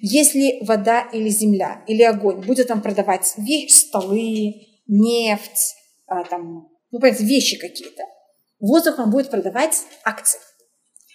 [0.01, 4.53] Если вода или земля, или огонь будет там продавать вещи, столы,
[4.87, 8.03] нефть, а, там, ну, понимаете, вещи какие-то,
[8.59, 10.39] воздух он будет продавать акции.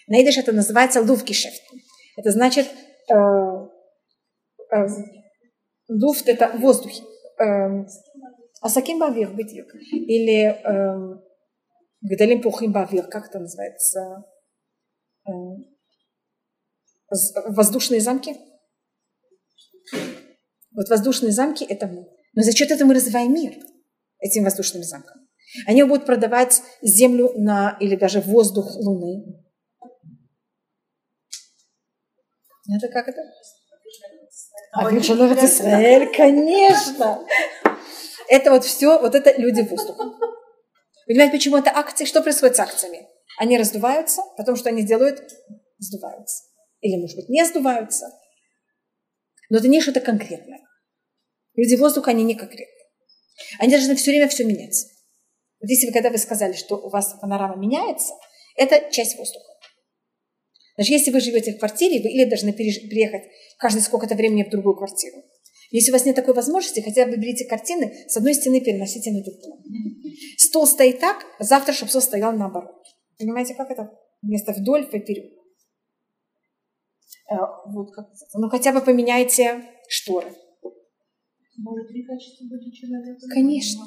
[0.08, 1.62] На идыш это называется лувгишефт.
[2.16, 2.66] Это значит,
[3.10, 3.14] э,
[4.74, 4.86] э,
[5.88, 6.90] люфт– это воздух.
[7.38, 7.84] Э,
[8.60, 9.72] Асаким бавир, бытик.
[9.92, 11.18] Или э,
[12.00, 14.24] Гдалим пухим бавир, как это называется?
[15.26, 15.30] Э,
[17.46, 18.36] воздушные замки.
[20.72, 22.06] Вот воздушные замки– это мы.
[22.34, 23.54] Но за счет этого мы развиваем мир
[24.20, 25.28] этим воздушным замком.
[25.66, 29.44] Они будут продавать землю на, или даже воздух Луны.
[32.68, 33.22] Это как это?
[34.72, 37.26] А Вишанов Израиль, конечно.
[38.28, 40.04] Это вот все, вот это люди воздуха.
[41.06, 42.04] Понимаете, почему это акции?
[42.04, 43.08] Что происходит с акциями?
[43.38, 45.22] Они раздуваются, потому что они делают,
[45.78, 46.44] сдуваются.
[46.80, 48.06] Или, может быть, не сдуваются.
[49.48, 50.60] Но это не что-то конкретное.
[51.54, 52.68] Люди воздуха, они не конкретные.
[53.58, 54.84] Они должны все время все менять.
[55.60, 58.12] Вот если вы, когда вы сказали, что у вас панорама меняется,
[58.56, 59.57] это часть воздуха.
[60.78, 63.24] Даже если вы живете в квартире, вы или должны переехать
[63.58, 65.16] каждые сколько-то времени в другую квартиру.
[65.72, 69.22] Если у вас нет такой возможности, хотя бы берите картины, с одной стены переносите на
[69.22, 69.60] другую.
[70.38, 72.76] Стол стоит так, завтра, чтобы стол стоял наоборот.
[73.18, 73.90] Понимаете, как это?
[74.22, 75.32] Вместо вдоль, поперек.
[77.30, 77.34] Э,
[77.66, 80.32] вот как ну хотя бы поменяйте шторы.
[83.34, 83.82] Конечно.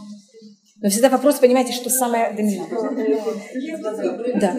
[0.82, 3.24] Но всегда вопрос, понимаете, что самое доминантное.
[4.42, 4.52] Да.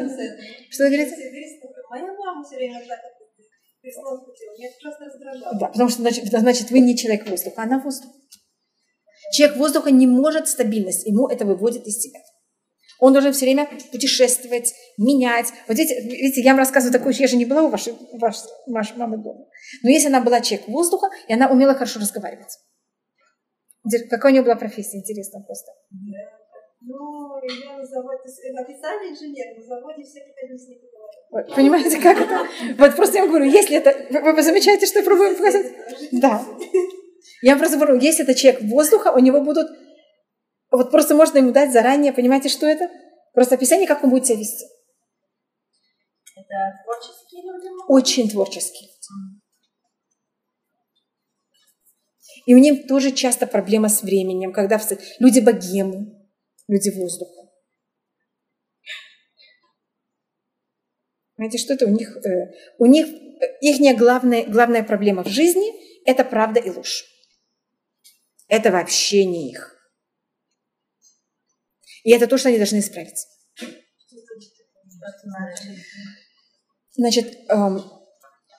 [0.70, 1.60] Что вы говорите?
[2.32, 2.98] Мама все время так
[5.58, 8.10] да, потому что значит, значит вы не человек воздуха, она воздух.
[9.32, 12.20] Человек воздуха не может стабильность, ему это выводит из себя.
[13.00, 15.52] Он должен все время путешествовать, менять.
[15.66, 18.96] Вот видите, видите я вам рассказываю такую, я же не была у вашей, вашей, вашей
[18.96, 19.46] мамы дома.
[19.82, 22.56] Но если она была человек воздуха, и она умела хорошо разговаривать.
[24.08, 25.72] Какая у нее была профессия, интересно просто.
[26.84, 28.28] Ну, я на заводе,
[28.58, 30.78] официальный инженер, на заводе все приходили с ней
[31.54, 32.46] понимаете, как это?
[32.78, 34.06] Вот просто я вам говорю, если это...
[34.10, 35.66] Вы, вы замечаете, что я пробую показать?
[36.12, 36.44] Да.
[37.42, 39.66] Я вам просто говорю, если это человек воздуха, у него будут...
[40.70, 42.90] Вот просто можно ему дать заранее, понимаете, что это?
[43.34, 44.66] Просто описание, как он будет себя вести.
[46.36, 47.68] Это творческие люди?
[47.88, 48.90] Очень творческие.
[52.46, 54.80] И у них тоже часто проблема с временем, когда
[55.18, 56.28] люди богемы,
[56.68, 57.41] люди воздуха.
[61.43, 62.16] Понимаете, что это у них?
[62.24, 65.72] Э, у них э, их главная, главная проблема в жизни–
[66.05, 67.05] это правда и ложь.
[68.47, 69.76] Это вообще не их.
[72.05, 73.26] И это то, что они должны исправить.
[76.93, 77.82] Значит, эм,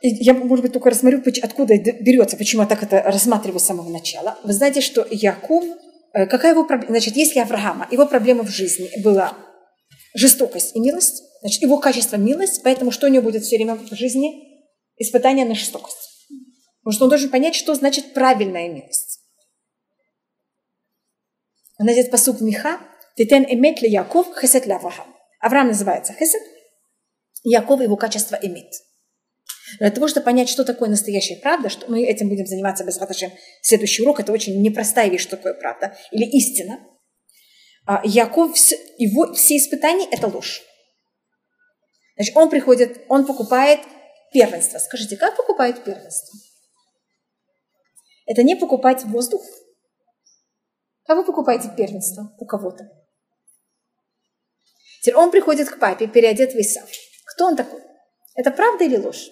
[0.02, 4.38] я, может быть, только рассмотрю, откуда берется, почему я так это рассматриваю с самого начала.
[4.44, 5.64] Вы знаете, что Яков,
[6.12, 6.92] э, какая его проблема?
[6.92, 9.38] Значит, если Авраама, его проблема в жизни была
[10.14, 13.93] жестокость и милость, Значит, его качество– милость, поэтому что у него будет все время в
[13.93, 14.64] жизни?
[14.95, 16.26] Испытание на жестокость.
[16.80, 19.20] Потому что он должен понять, что значит правильная милость.
[21.78, 22.80] Он найдет посуд Миха,
[23.18, 25.14] «Титен эмет ли Яков хесет ля Авраам».
[25.41, 26.41] Авраам называется хесет,
[27.43, 28.72] Яков его качество эмет.
[29.80, 32.97] Для того, чтобы понять, что такое настоящая правда, что мы этим будем заниматься без
[33.64, 36.80] следующий урок, это очень непростая вещь, что такое правда, или истина.
[37.86, 38.56] А Яков,
[38.98, 40.62] его все испытания– это ложь.
[42.16, 43.82] Значит, он приходит, он покупает
[44.32, 44.80] первенство.
[44.80, 46.40] Скажите, как покупает первенство?
[48.26, 49.44] Это не покупать воздух.
[51.06, 52.90] Как вы покупаете первенство у кого-то?
[55.02, 56.90] Теперь он приходит к папе, переодет в Исав.
[57.26, 57.82] Кто он такой?
[58.36, 59.30] Это правда или ложь?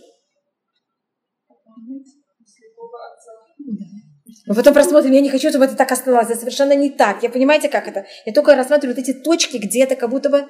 [4.52, 6.30] Мы потом просмотрим, я не хочу, чтобы это так оставалось.
[6.30, 7.24] Это совершенно не так.
[7.24, 8.06] Я понимаете, как это?
[8.26, 10.46] Я только рассматриваю вот эти точки, где это как будто бы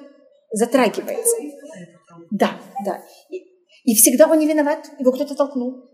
[0.50, 1.36] затрагивается.
[2.32, 3.00] Да, да.
[3.30, 3.44] И,
[3.84, 5.88] и всегда он не виноват, его кто-то толкнул.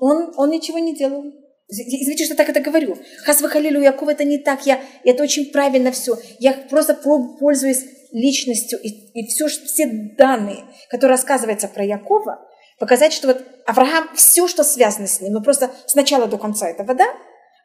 [0.00, 1.22] Он, он ничего не делал.
[1.68, 2.96] Извините, что так это говорю.
[3.24, 4.66] Хасва Халилю Яков это не так.
[4.66, 6.16] Я, это очень правильно все.
[6.40, 9.86] Я просто пользуюсь личностью и, и все, все
[10.18, 12.44] данные, которые рассказываются про Якова,
[12.78, 16.68] показать, что вот Авраам, все, что связано с ним, ну просто с начала до конца
[16.68, 17.06] это вода,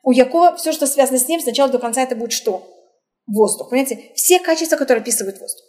[0.03, 2.67] у Якова все, что связано с ним, с начала до конца это будет что?
[3.25, 3.69] Воздух.
[3.69, 4.11] Понимаете?
[4.15, 5.63] Все качества, которые описывают воздух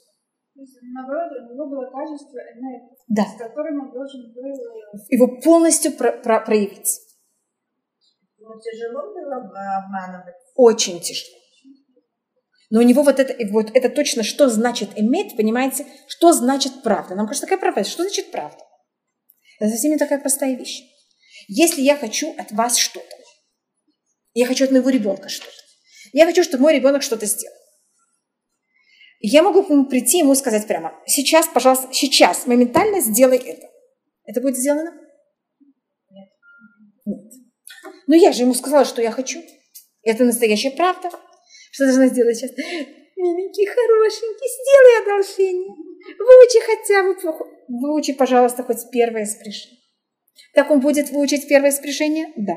[0.95, 3.25] наоборот, у него было качество энергии, да.
[3.25, 4.45] с которым он должен был...
[4.45, 7.01] Э, Его полностью про про проявить.
[8.39, 10.35] Ему тяжело было обманывать?
[10.55, 11.39] Очень тяжело.
[12.71, 17.15] Но у него вот это, вот это точно, что значит иметь, понимаете, что значит правда.
[17.15, 17.85] Нам кажется, такая правда.
[17.85, 18.59] Что значит правда?
[19.59, 20.83] Это совсем не такая простая вещь.
[21.49, 23.17] Если я хочу от вас что-то,
[24.33, 25.53] я хочу от моего ребенка что-то,
[26.13, 27.55] я хочу, чтобы мой ребенок что-то сделал
[29.27, 33.67] я могу к нему прийти ему сказать прямо, сейчас, пожалуйста, сейчас, моментально сделай это.
[34.27, 34.93] Это будет сделано?
[36.11, 36.29] Нет.
[37.07, 37.33] Нет.
[38.07, 39.43] Но я же ему сказала, что я хочу.
[40.03, 41.09] Это настоящая правда.
[41.73, 42.51] Что должна сделать сейчас?
[43.17, 45.75] Миленький, хорошенький, сделай одолжение.
[46.19, 47.17] Выучи хотя бы,
[47.69, 49.79] выучи, пожалуйста, хоть первое спряжение.
[50.55, 52.33] Так он будет выучить первое спряжение?
[52.37, 52.55] Да.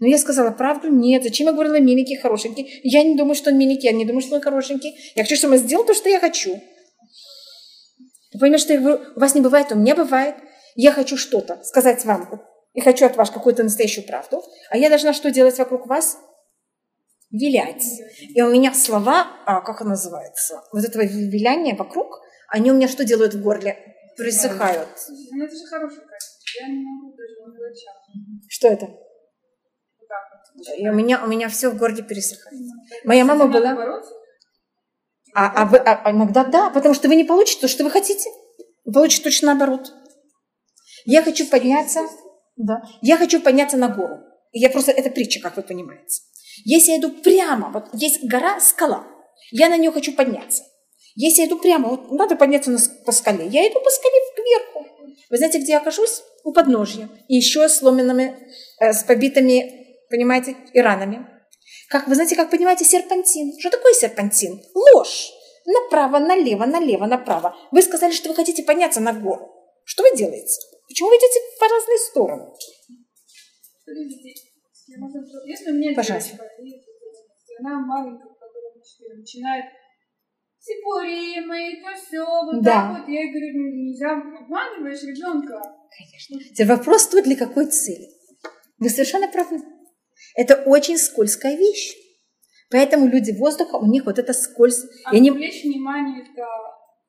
[0.00, 0.88] Но я сказала правду?
[0.88, 1.22] Нет.
[1.22, 2.80] Зачем я говорила миленький, хорошенький?
[2.84, 4.96] Я не думаю, что он миленький, я не думаю, что он хорошенький.
[5.14, 6.60] Я хочу, чтобы он сделал то, что я хочу.
[8.32, 10.36] Вы понимаете, что я говорю, у вас не бывает, у меня бывает.
[10.76, 12.40] Я хочу что-то сказать вам,
[12.74, 16.18] и хочу от вас какую-то настоящую правду, а я должна что делать вокруг вас?
[17.30, 17.84] Вилять.
[18.34, 22.88] И у меня слова, а, как это называется, вот этого виляния вокруг, они у меня
[22.88, 23.76] что делают в горле?
[24.16, 24.88] Присыхают.
[25.32, 26.38] Ну это же хорошее качество.
[26.60, 27.34] Я не могу даже
[28.14, 28.88] не Что это?
[30.76, 32.60] И у меня, у меня все в горле пересыхает.
[33.04, 34.02] Моя мама была...
[35.34, 37.90] А, а, вы, а, а иногда да, потому что вы не получите то, что вы
[37.90, 38.28] хотите.
[38.84, 39.92] Вы получите точно наоборот.
[41.04, 42.00] Я хочу подняться,
[42.56, 44.18] да, я хочу подняться на гору.
[44.52, 46.22] Я просто, это притча, как вы понимаете.
[46.64, 49.06] Если я иду прямо, вот есть гора, скала,
[49.52, 50.64] я на нее хочу подняться.
[51.20, 54.86] Если я иду прямо, вот надо подняться на, по скале, я иду по скале кверху.
[55.30, 56.22] Вы знаете, где я окажусь?
[56.44, 57.08] У подножья.
[57.26, 58.38] И еще сломанными,
[58.78, 61.26] э, с побитыми, понимаете, и ранами.
[61.88, 63.58] Как, вы знаете, как понимаете серпантин?
[63.58, 64.62] Что такое серпантин?
[64.94, 65.32] Ложь.
[65.66, 67.56] Направо, налево, налево, направо.
[67.72, 69.50] Вы сказали, что вы хотите подняться на гору.
[69.84, 70.54] Что вы делаете?
[70.86, 72.46] Почему вы идете по разные стороны?
[75.46, 76.30] Если у меня Пожалуйста.
[76.30, 76.92] девочка,
[77.58, 78.74] она маленькая, которая
[79.16, 79.64] начинает
[80.60, 82.72] Сипуримы, это все, вот Да.
[82.72, 83.08] так вот.
[83.08, 85.60] Я говорю, «Ну, нельзя, обманываешь ребенка.
[85.96, 86.38] Конечно.
[86.54, 88.08] Теперь вопрос тут для какой цели?
[88.78, 89.60] Вы совершенно правы.
[90.36, 91.94] Это очень скользкая вещь.
[92.70, 94.88] Поэтому люди воздуха, у них вот это скользко.
[95.04, 96.44] А они привлечь внимание это,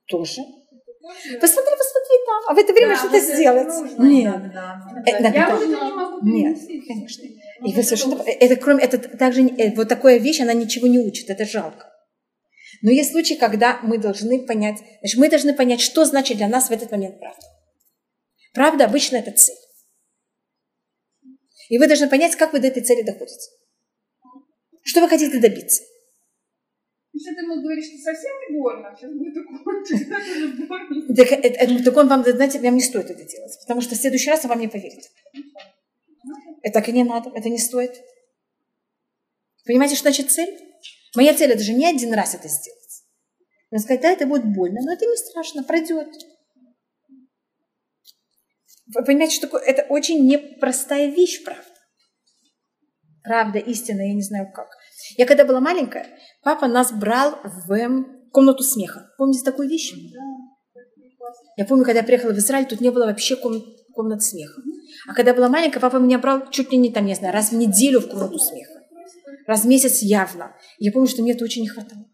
[0.08, 0.41] тоже.
[0.41, 1.39] тоже...
[1.41, 2.43] Посмотри, посмотри там.
[2.50, 3.68] А в это время Да, что-то сделать.
[3.68, 4.36] нужно Нет.
[5.06, 5.56] Э, да, Я да.
[5.56, 7.24] уже это не могу Нет, конечно.
[7.62, 8.16] Ну, И вы совершенно...
[8.16, 8.84] прав- Это кроме...
[8.84, 9.41] Это также...
[9.41, 11.30] не- э, Вот такая вещь, она ничего не учит.
[11.30, 11.91] Это жалко.
[12.82, 14.77] Но есть случаи, когда мы должны понять...
[15.01, 17.41] Значит, мы должны понять, что значит для нас в этот момент правда.
[18.53, 19.55] Правда обычно это цель.
[21.69, 23.51] И вы должны понять, как вы до этой цели доходите.
[24.84, 25.84] Что вы хотите добиться.
[27.13, 29.57] Если ты ему говоришь, что совсем не больно, сейчас будет укол.
[31.15, 33.97] Так, это- это- так он вам, знаете, вам не стоит это делать, потому что в
[33.97, 35.11] следующий раз он вам не поверит.
[36.61, 37.91] Это так и не надо, это не стоит.
[39.65, 40.57] Понимаете, что значит цель?
[41.16, 42.80] Моя цель это же не один раз это сделать.
[43.72, 46.07] Он сказать, да, это будет больно, но это не страшно, пройдет.
[48.93, 49.62] Вы понимаете, что такое?
[49.62, 51.64] Это очень непростая вещь, правда.
[53.24, 54.70] Правда, истина, я не знаю как.
[55.18, 56.07] Я когда была маленькая,
[56.41, 59.12] папа нас брал в эм, комнату смеха.
[59.18, 59.93] Помните такую вещь?
[61.57, 64.62] Я помню, когда я приехала в Израиль, тут не было вообще комнат, комнат смеха.
[65.07, 67.51] А когда я была маленькая, папа меня брал чуть ли не там, не знаю, раз
[67.51, 68.78] в неделю в комнату смеха.
[69.50, 70.56] Раз в месяц явно.
[70.78, 72.06] Я помню, что мне это очень не хватало.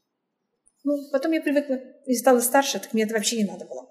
[0.86, 3.90] Ну, потом я привыкла и стала старше, так мне это вообще не надо было.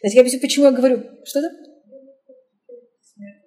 [0.00, 1.02] Знаете, я объясню, почему я говорю.
[1.26, 1.50] Что это?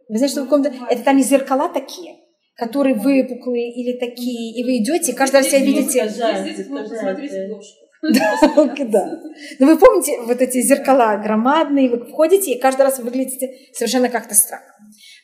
[0.07, 0.77] Вы знаете, что в комнате...
[0.87, 2.17] Это там и зеркала такие,
[2.55, 6.07] которые выпуклые или такие, и вы идете, и каждый раз себя видите...
[6.07, 6.95] Здесь можно
[7.27, 7.73] сплошь.
[8.03, 9.19] Да.
[9.57, 14.09] Но вы помните вот эти зеркала громадные, вы входите, и каждый раз вы выглядите совершенно
[14.09, 14.67] как-то странно.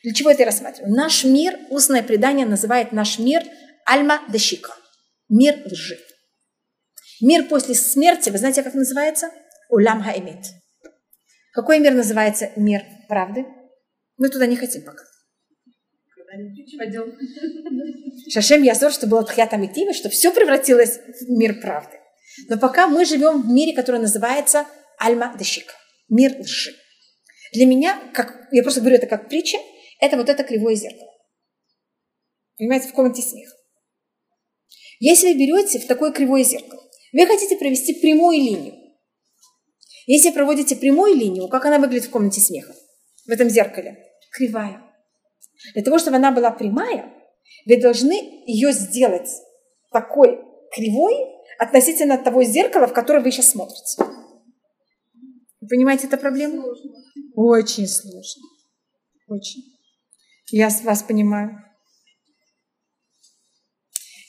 [0.02, 0.92] Для чего это я рассматриваю?
[0.92, 3.44] Наш мир, устное предание называет наш мир
[3.90, 4.72] Альма Дашика.
[5.28, 5.98] Мир лжи.
[7.20, 9.30] Мир после смерти, вы знаете, как называется?
[9.68, 10.44] Улям Хаэмит.
[11.52, 13.46] Какой мир называется мир правды?
[14.16, 15.02] Мы туда не хотим пока.
[16.78, 17.18] Пойдем.
[18.30, 21.98] Шашем Язор, что было Тхьят Амитива, что все превратилось в мир правды.
[22.48, 24.66] Но пока мы живем в мире, который называется
[24.98, 25.74] Альма Дешика,
[26.08, 26.76] мир лжи.
[27.52, 29.58] Для меня, как, я просто говорю это как притча,
[29.98, 31.10] это вот это кривое зеркало.
[32.56, 33.56] Понимаете, в комнате смеха.
[35.00, 36.80] Если вы берете в такое кривое зеркало,
[37.12, 38.74] вы хотите провести прямую линию.
[40.06, 42.74] Если проводите прямую линию, как она выглядит в комнате смеха?
[43.26, 43.98] В этом зеркале?
[44.32, 44.82] Кривая.
[45.74, 47.12] Для того, чтобы она была прямая,
[47.66, 49.28] вы должны ее сделать
[49.90, 50.38] такой
[50.72, 51.14] кривой
[51.58, 54.02] относительно того зеркала, в которое вы сейчас смотрите.
[55.60, 56.62] Вы понимаете эту проблему?
[56.62, 56.92] Сложно.
[57.34, 58.42] Очень сложно.
[59.28, 59.62] Очень.
[60.50, 61.69] Я вас понимаю.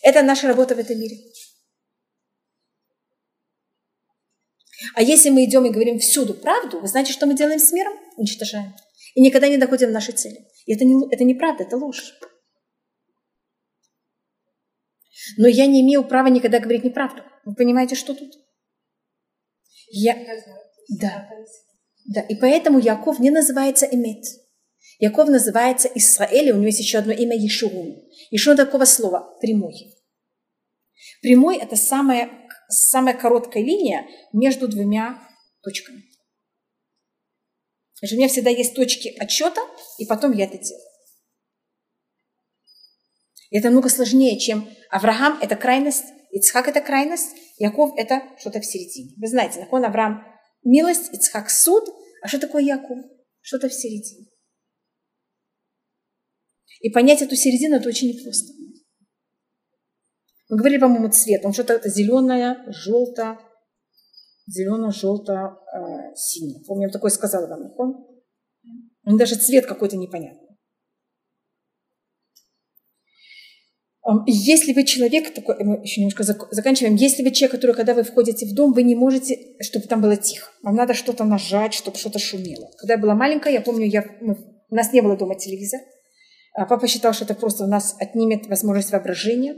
[0.02, 1.18] Это наша работа в этом мире.
[4.95, 7.93] А если мы идем и говорим всюду правду, вы знаете, что мы делаем с миром?
[8.18, 8.74] Уничтожаем.
[9.14, 10.39] И никогда не доходим до нашей цели.
[10.66, 12.14] И это, не, это неправда, это ложь.
[15.38, 17.24] Но я не имею права никогда говорить неправду.
[17.45, 18.34] Вы понимаете, что тут?
[19.91, 20.16] Я...
[20.99, 21.30] Да.
[22.06, 24.26] Да, и поэтому Яков не называется Эмет.
[25.02, 28.08] Яков называется Исраэль, у него есть еще одно имя Ешурун.
[28.30, 29.74] Ешурун такого слова– прямой.
[31.24, 32.30] Прямой– это самая,
[32.70, 35.20] самая короткая линия между двумя
[35.64, 36.04] точками.
[37.97, 39.62] Значит, у меня всегда есть точки отчета,
[39.97, 40.86] и потом я это делаю.
[43.49, 49.16] Это много сложнее, чем Авраам– это крайность, Ицхак– это крайность, Яков– это что-то в середине.
[49.18, 50.24] Вы знаете, након Авраам–
[50.64, 51.86] милость, Ицхак– суд,
[52.22, 52.99] а что такое Яков?
[53.41, 54.31] Что-то в середине.
[56.82, 58.54] И понять эту середину– это очень непросто.
[60.50, 61.46] Мы говорили, по-моему, цвет.
[61.46, 63.40] Он что-то зеленое, желто,
[64.48, 66.14] зелено, желто, э.
[66.68, 67.72] Помню, я такое сказала вам.
[69.06, 70.50] Он даже цвет какой-то непонятный.
[74.26, 78.48] Если вы человек, такой, мы еще немножко заканчиваем, если вы человек, который, когда вы входите
[78.48, 80.50] в дом, вы не можете, чтобы там было тихо.
[80.64, 82.70] Вам надо что-то нажать, чтобы что-то шумело.
[82.78, 84.36] Когда я была маленькая, я помню, я, ну,
[84.70, 85.84] у нас не было дома телевизора.
[86.54, 89.56] А папа считал, что это просто у нас отнимет возможность воображения.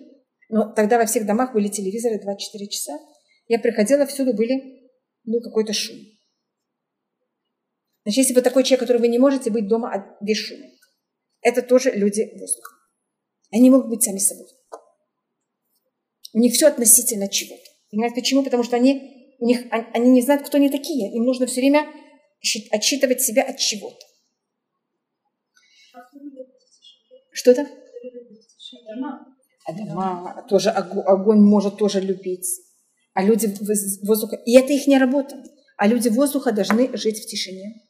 [0.50, 3.00] Но тогда во всех домах были телевизоры 24 часа.
[3.48, 4.90] Я приходила, всюду были,
[5.24, 5.98] был какой-то шум.
[8.04, 10.66] Значит, если вы такой человек, который вы не можете быть дома без шума,
[11.42, 12.76] это тоже люди воздуха.
[13.52, 14.48] Они могут быть сами собой.
[16.34, 17.70] У них все относительно чего-то.
[17.92, 18.44] Понимаете почему?
[18.44, 21.14] Потому что они, у них, они не знают, кто они такие.
[21.16, 21.88] Им нужно все время
[22.72, 24.06] отчитывать себя от чего-то.
[27.34, 27.68] Что-то?
[29.66, 32.48] Адама тоже огонь может тоже любить.
[33.14, 33.54] А люди
[34.04, 34.36] воздуха...
[34.46, 35.42] И это их не работа.
[35.78, 37.84] А люди воздуха должны жить в тишине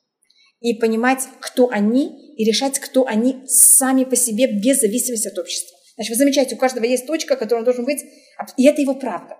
[0.60, 5.78] и понимать, кто они, и решать, кто они сами по себе, без зависимости от общества.
[5.96, 8.02] Значит, вы замечаете, у каждого есть точка, которая он должен быть,
[8.58, 9.38] и это его правда.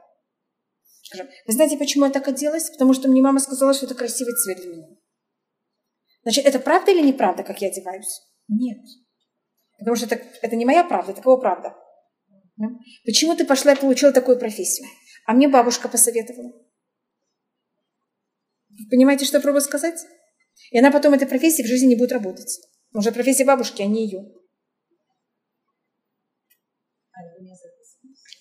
[1.04, 2.70] Скажем, вы знаете, почему я так оделась?
[2.70, 4.88] Потому что мне мама сказала, что это красивый цвет для меня.
[6.24, 8.22] Значит, это правда или неправда, как я одеваюсь?
[8.50, 8.80] Нет.
[9.84, 11.76] Потому что это, это не моя правда, это кого правда.
[13.06, 14.88] Почему ты пошла и получила такую профессию?
[15.26, 16.54] А мне бабушка посоветовала.
[18.70, 20.00] Вы понимаете, что я пробую сказать?
[20.72, 22.60] И она потом этой профессии в жизни не будет работать.
[22.94, 24.24] Уже профессия бабушки, а не ее.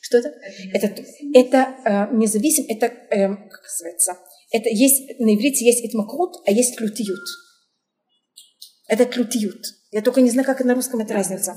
[0.00, 0.28] Что это?
[0.74, 4.18] Это, это э, независим, это, э, как называется,
[4.52, 7.24] это есть, на иврите есть итмакрут, а есть клютиют.
[8.88, 9.64] Это клютиют.
[9.92, 11.54] Я только не знаю, как на русском это разница.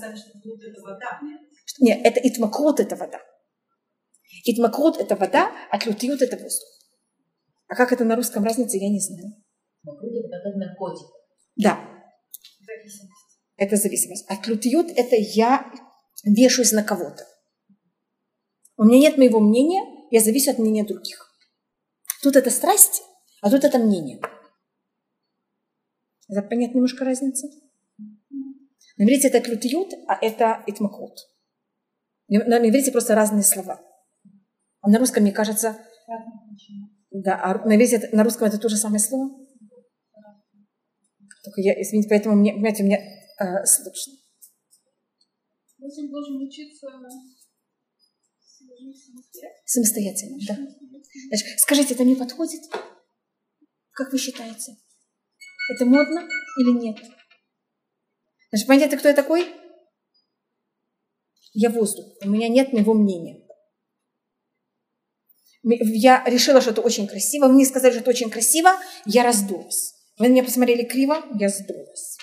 [1.80, 3.20] Нет, это итмакрут, это вода.
[4.44, 6.68] Итмакрут– это вода, а клютиют– это воздух.
[7.68, 9.34] А как это на русском разница, я не знаю.
[9.84, 11.08] Вокруг это как наркотик.
[11.56, 11.80] Да.
[12.60, 13.40] Зависимость.
[13.56, 14.26] Это зависимость.
[14.28, 15.72] А клютиют– это я
[16.26, 17.26] вешаюсь на кого-то.
[18.78, 19.82] У меня нет моего мнения,
[20.12, 21.32] я зависю от мнения других.
[22.22, 23.02] Тут это страсть,
[23.42, 24.20] а тут это мнение.
[26.28, 27.48] Это понятно немножко разница?
[28.98, 31.18] На иврите это клютиют, а это итмакут.
[32.28, 33.82] На иврите просто разные слова.
[34.82, 35.78] А на русском, мне кажется,
[37.12, 39.30] да, а на, иврите, на русском это то же самое слово?
[41.44, 44.14] Только я, извините, поэтому мне, понимаете, у меня э, слышно.
[45.80, 46.88] Он должен учиться
[49.66, 50.38] самостоятельно.
[50.48, 50.56] да.
[51.30, 52.62] Значит, скажите, это мне подходит?
[53.92, 54.78] Как вы считаете?
[55.70, 56.28] Это модно
[56.60, 56.98] или нет?
[58.56, 59.54] Значит, понятно, кто я такой?
[61.52, 62.06] Я воздух.
[62.22, 63.46] У меня нет моего мнения.
[65.62, 67.48] Я решила, что это очень красиво.
[67.48, 68.70] Мне сказали, что это очень красиво.
[69.06, 69.94] Я раздулась.
[70.18, 72.18] Вы на меня посмотрели криво, я сдулась.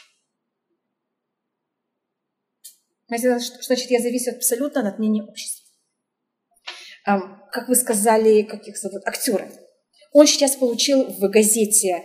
[3.11, 5.69] Что значит я зависю абсолютно от мнения общества?
[7.05, 9.53] Как вы сказали, каких зовут, актеры.
[10.13, 12.03] Он сейчас получил в газете,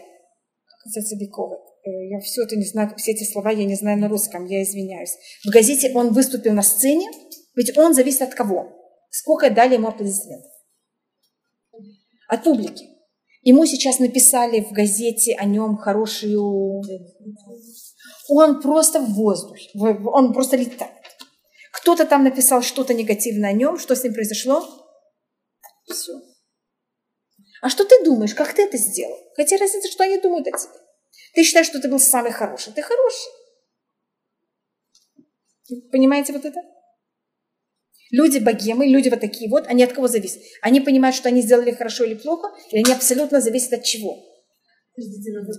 [0.83, 4.07] газете Бековой, э, я все это не знаю, все эти слова я не знаю на
[4.07, 5.15] русском, я извиняюсь.
[5.45, 7.07] В газете он выступил на сцене,
[7.55, 8.71] ведь он зависит от кого?
[9.09, 10.51] Сколько дали ему аплодисментов?
[12.27, 12.85] От публики.
[13.41, 16.81] Ему сейчас написали в газете о нем хорошую...
[18.29, 20.91] Он просто в воздухе, он просто летает.
[21.71, 24.65] Кто-то там написал что-то негативное о нем, что с ним произошло?
[25.85, 26.11] Все.
[27.61, 29.17] А что ты думаешь, как ты это сделал?
[29.35, 30.86] Хотя разница, что они думают о тебе.
[31.37, 32.73] Ты считаешь, что ты был самый хороший.
[32.73, 33.29] Ты хороший.
[35.91, 36.59] Понимаете вот это?
[38.09, 40.41] Люди богемы, люди вот такие вот, они от кого зависят?
[40.63, 44.17] Они понимают, что они сделали хорошо или плохо, или они абсолютно зависят от чего?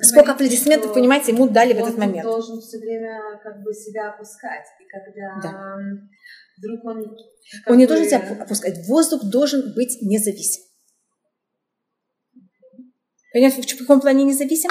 [0.03, 2.27] Сколько аплодисментов, понимаете, ему дали в этот момент.
[2.27, 4.67] Он должен все время как бы себя опускать.
[4.81, 5.77] И когда да.
[6.57, 7.17] вдруг он...
[7.69, 7.89] Он не бы...
[7.89, 8.85] должен себя опускать.
[8.89, 10.65] Воздух должен быть независим.
[13.33, 14.71] Понимаете, в каком плане независим?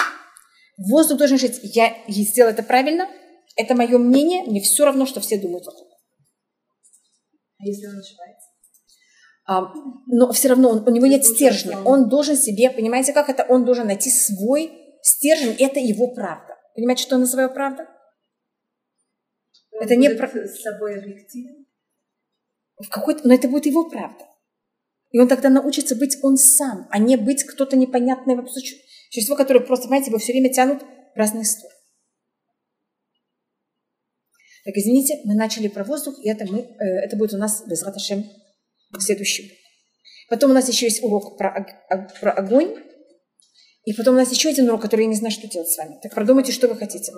[0.77, 1.59] Воздух должен жить.
[1.63, 3.09] Я сделал это правильно,
[3.55, 5.87] это мое мнение, мне все равно, что все думают вокруг.
[7.59, 8.47] А если он ошибается?
[9.45, 9.73] А,
[10.05, 11.79] но все равно он, у него нет стержня.
[11.81, 13.43] Он должен себе, понимаете, как это?
[13.43, 14.71] Он должен найти свой
[15.01, 16.55] стержень, это его правда.
[16.75, 17.87] Понимаете, что называю правда?
[19.71, 21.65] Он Это не про- с собой объективен.
[22.77, 24.25] В какой-то, но это будет его правда.
[25.11, 27.75] И он тогда научится быть он сам, а не быть кто-то
[28.47, 28.59] су-
[29.09, 31.73] существо, которое просто, понимаете, его все время тянут в разные стороны.
[34.65, 37.83] Так, извините, мы начали про воздух, и это, мы, э, это будет у нас без
[37.83, 38.25] раташем
[38.99, 39.57] следующий.
[40.29, 41.65] Потом у нас еще есть урок про,
[42.19, 42.75] про огонь.
[43.85, 45.97] И потом у нас еще один урок, который я не знаю, что делать с вами.
[46.03, 47.13] Так продумайте, что вы хотите.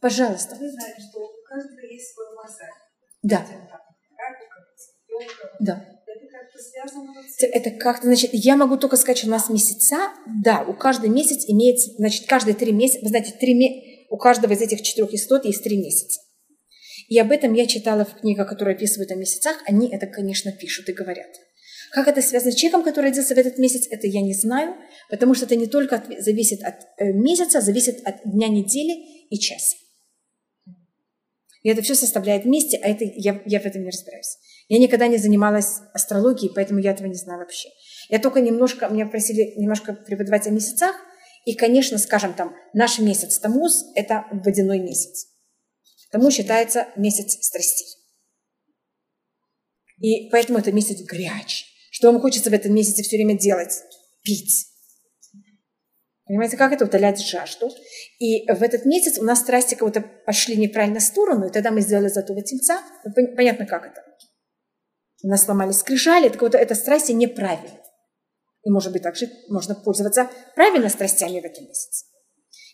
[0.00, 0.56] Пожалуйста.
[0.56, 2.74] Вы знаете, что у каждого есть свой мозаик.
[3.22, 3.46] Да,
[5.60, 5.97] да.
[7.52, 9.96] Это как-то значит, я могу только сказать, что у нас месяца,
[10.44, 14.60] да, у каждый месяц имеется, значит, каждые три месяца, вы знаете, три у каждого из
[14.60, 16.20] этих четырех истот есть три месяца.
[17.08, 20.88] И об этом я читала в книгах, которые описывают о месяцах, они это, конечно, пишут
[20.88, 21.28] и говорят.
[21.92, 24.74] Как это связано с человеком, который родился в этот месяц, это я не знаю,
[25.08, 29.38] потому что это не только от- зависит от э, месяца, зависит от дня недели и
[29.38, 29.76] часа.
[31.62, 34.36] И это все составляет вместе, а это я, я в этом не разбираюсь.
[34.68, 37.68] Я никогда не занималась астрологией, поэтому я этого не знаю вообще.
[38.10, 40.94] Я только немножко, меня просили немножко преподавать о месяцах,
[41.44, 45.26] и, конечно, скажем там, наш месяц Тамуз– это водяной месяц.
[46.10, 47.86] Тому считается месяц страстей.
[50.00, 51.64] И поэтому это месяц горячий.
[51.90, 53.72] Что вам хочется в этом месяце все время делать?
[54.22, 54.66] Пить.
[56.26, 57.70] Понимаете, как это утолять жажду?
[58.18, 61.80] И в этот месяц у нас страсти кого-то пошли неправильно в сторону, и тогда мы
[61.80, 62.82] сделали золотого тельца.
[63.04, 64.02] Ну, пон- Понятно, как это.
[65.22, 67.78] У нас сломали скрижали, так вот это страсти неправильно.
[68.64, 72.06] И, может быть, также можно пользоваться правильно страстями в этом месяце.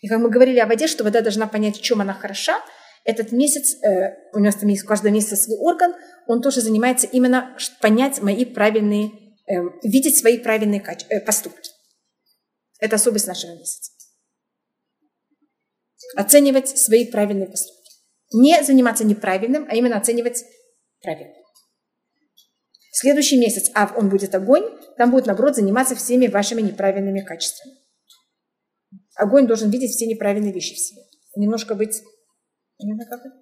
[0.01, 2.61] И как мы говорили о воде, что вода должна понять, в чем она хороша,
[3.05, 5.95] этот месяц, э, у нас там есть у каждого месяца свой орган,
[6.27, 9.11] он тоже занимается именно понять мои правильные,
[9.47, 11.71] э, видеть свои правильные каче- э, поступки.
[12.81, 13.93] Это особенность нашего месяца.
[16.17, 17.91] Оценивать свои правильные поступки.
[18.33, 20.45] Не заниматься неправильным, а именно оценивать
[21.03, 21.44] правильно.
[22.97, 24.63] Следующий месяц, а он будет огонь,
[24.97, 27.75] там будет, наоборот, заниматься всеми вашими неправильными качествами.
[29.17, 31.03] Огонь должен видеть все неправильные вещи в себе.
[31.35, 32.01] Немножко быть...
[32.79, 33.35] Понятно как это?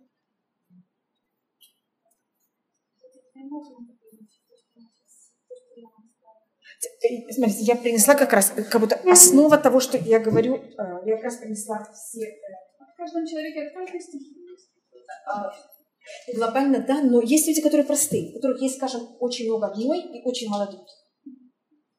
[7.03, 10.63] Э, Смотрите, я принесла как раз, как будто основа того, что я говорю, э,
[11.05, 12.25] я как раз принесла все...
[12.25, 12.37] э,
[12.95, 14.33] В каждом человеке от каждой стихии
[16.35, 20.23] Глобально, да, но есть люди, которые простые, у которых есть, скажем, очень много одной и
[20.25, 20.89] очень мало других.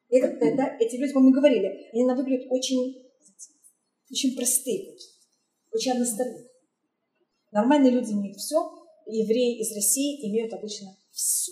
[0.10, 3.04] И это, да, эти люди, мы говорили, они на выглядят очень,
[4.12, 4.95] очень простые,
[5.72, 6.49] очень односторонние.
[7.51, 8.58] Нормальные люди имеют все,
[9.08, 11.51] евреи из России имеют обычно все.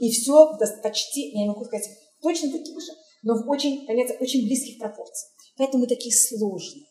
[0.00, 0.50] И все
[0.82, 1.88] почти, я не могу сказать,
[2.20, 2.92] точно таких же,
[3.22, 5.32] но в очень, понятно, очень близких пропорциях.
[5.56, 6.86] Поэтому такие сложные.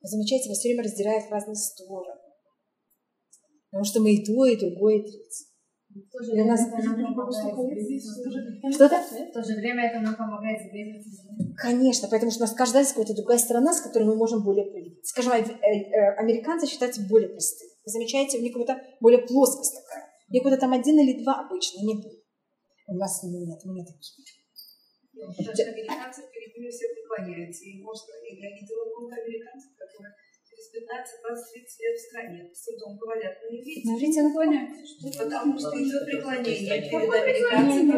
[0.00, 2.14] Вы замечаете, вас все время раздирает в разные стороны.
[3.70, 5.48] Потому что мы и то, и другое, и третье.
[6.32, 6.60] Для нас
[8.74, 8.96] Что-то?
[9.00, 11.22] В то же время это нам помогает сблизиться.
[11.56, 14.66] Конечно, потому что у нас каждая есть какая-то другая сторона, с которой мы можем более
[14.66, 15.04] проявить.
[15.06, 17.70] Скажем, э, э, американцы считаются более простыми.
[17.84, 20.08] Вы замечаете, у них как будто более плоскость такая.
[20.28, 21.94] У них как-то там один или два обычно, не.
[22.86, 24.37] У нас нет, мы не такие.
[25.18, 27.64] Что американцы перед ними все преклоняются.
[27.64, 30.14] И может, я видела много американцев, которые
[30.58, 34.82] через 15, 20, 30 лет в стране с судом говорят, ну не видите, Смотрите, наклоняются.
[35.18, 37.92] потому что идет преклонение перед американцами.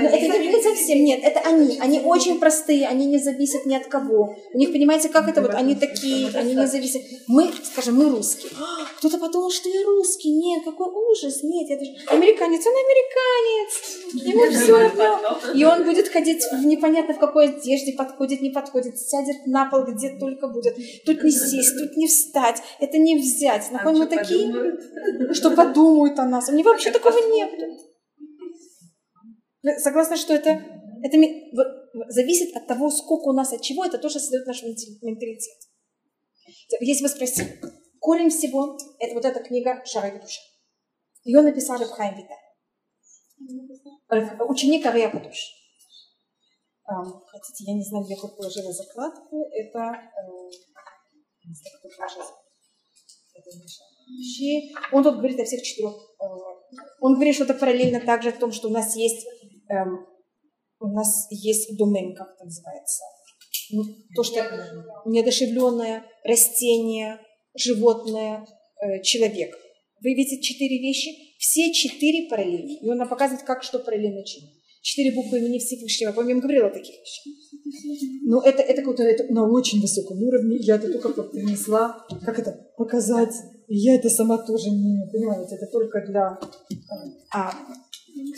[0.00, 1.78] Но это не не совсем, нет, это они.
[1.80, 4.36] Они очень простые, они не зависят ни от кого.
[4.52, 7.02] У них, понимаете, как это вот, они такие, они не зависят.
[7.28, 8.52] Мы, скажем, мы русские.
[8.58, 10.30] «А, Кто-то подумал, что я русский.
[10.30, 11.42] Нет, какой ужас.
[11.42, 11.90] Нет, я даже...
[12.08, 13.80] Американец, он американец.
[14.12, 15.38] Ему все равно.
[15.54, 19.84] И он будет ходить в непонятно в какой одежде, подходит, не подходит, сядет на пол,
[19.84, 20.76] где только будет.
[21.04, 21.30] Тут не
[21.62, 23.70] сесть, тут не встать, это не взять.
[23.70, 24.52] Нахуй мы такие,
[25.34, 26.48] что подумают о нас.
[26.48, 27.50] У него вообще такого нет.
[29.62, 30.50] Вы согласны, что это,
[31.02, 31.18] это
[32.08, 35.58] зависит от того, сколько у нас от чего, это тоже создает наш менталитет.
[36.80, 37.60] Если вы спросите,
[38.00, 40.40] корень всего, это вот эта книга «Шары душа».
[41.24, 42.36] Ее написал Рабхайм Виталь.
[44.48, 45.60] Ученик Ария Кадуш.
[46.84, 49.46] Ам, Хотите, я не знаю, где я тут положила закладку.
[49.52, 50.10] Это...
[53.34, 54.72] Это вещи.
[54.92, 55.92] Он тут говорит о всех четырех.
[55.92, 56.24] э,
[57.00, 59.26] Он говорит что-то параллельно также о том, что у нас есть,
[59.68, 60.06] эм,
[60.80, 63.04] у нас есть домен, как это называется,
[64.14, 64.42] то, что
[65.06, 67.20] неодушевленное, растение,
[67.54, 68.46] животное,
[68.82, 69.56] э, человек.
[70.02, 71.36] Вы видите четыре вещи?
[71.38, 72.78] Все четыре параллельны.
[72.80, 74.48] И он нам показывает, как что параллельно чему
[74.80, 76.12] четыре буквы имени Всевышнего.
[76.12, 77.32] По-моему, говорила о таких вещах.
[78.22, 80.56] Но это, это, это, это на очень высоком уровне.
[80.60, 83.34] Я это только принесла, как это, показать.
[83.68, 86.38] И я это сама тоже не понимаете, это только для...
[87.32, 87.54] А, а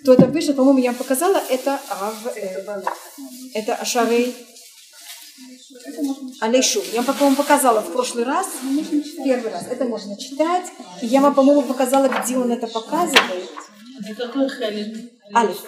[0.02, 2.36] кто это выше, по-моему, я вам показала, это Ав...
[2.36, 2.82] Э,
[3.54, 4.34] это Ашарей
[6.40, 6.82] Алейшу.
[6.92, 8.46] Я вам, по-моему, показала в прошлый раз,
[9.24, 9.66] первый раз.
[9.70, 10.66] Это можно читать.
[11.00, 13.48] И я вам, по-моему, показала, где он это показывает.
[15.34, 15.64] Алиф.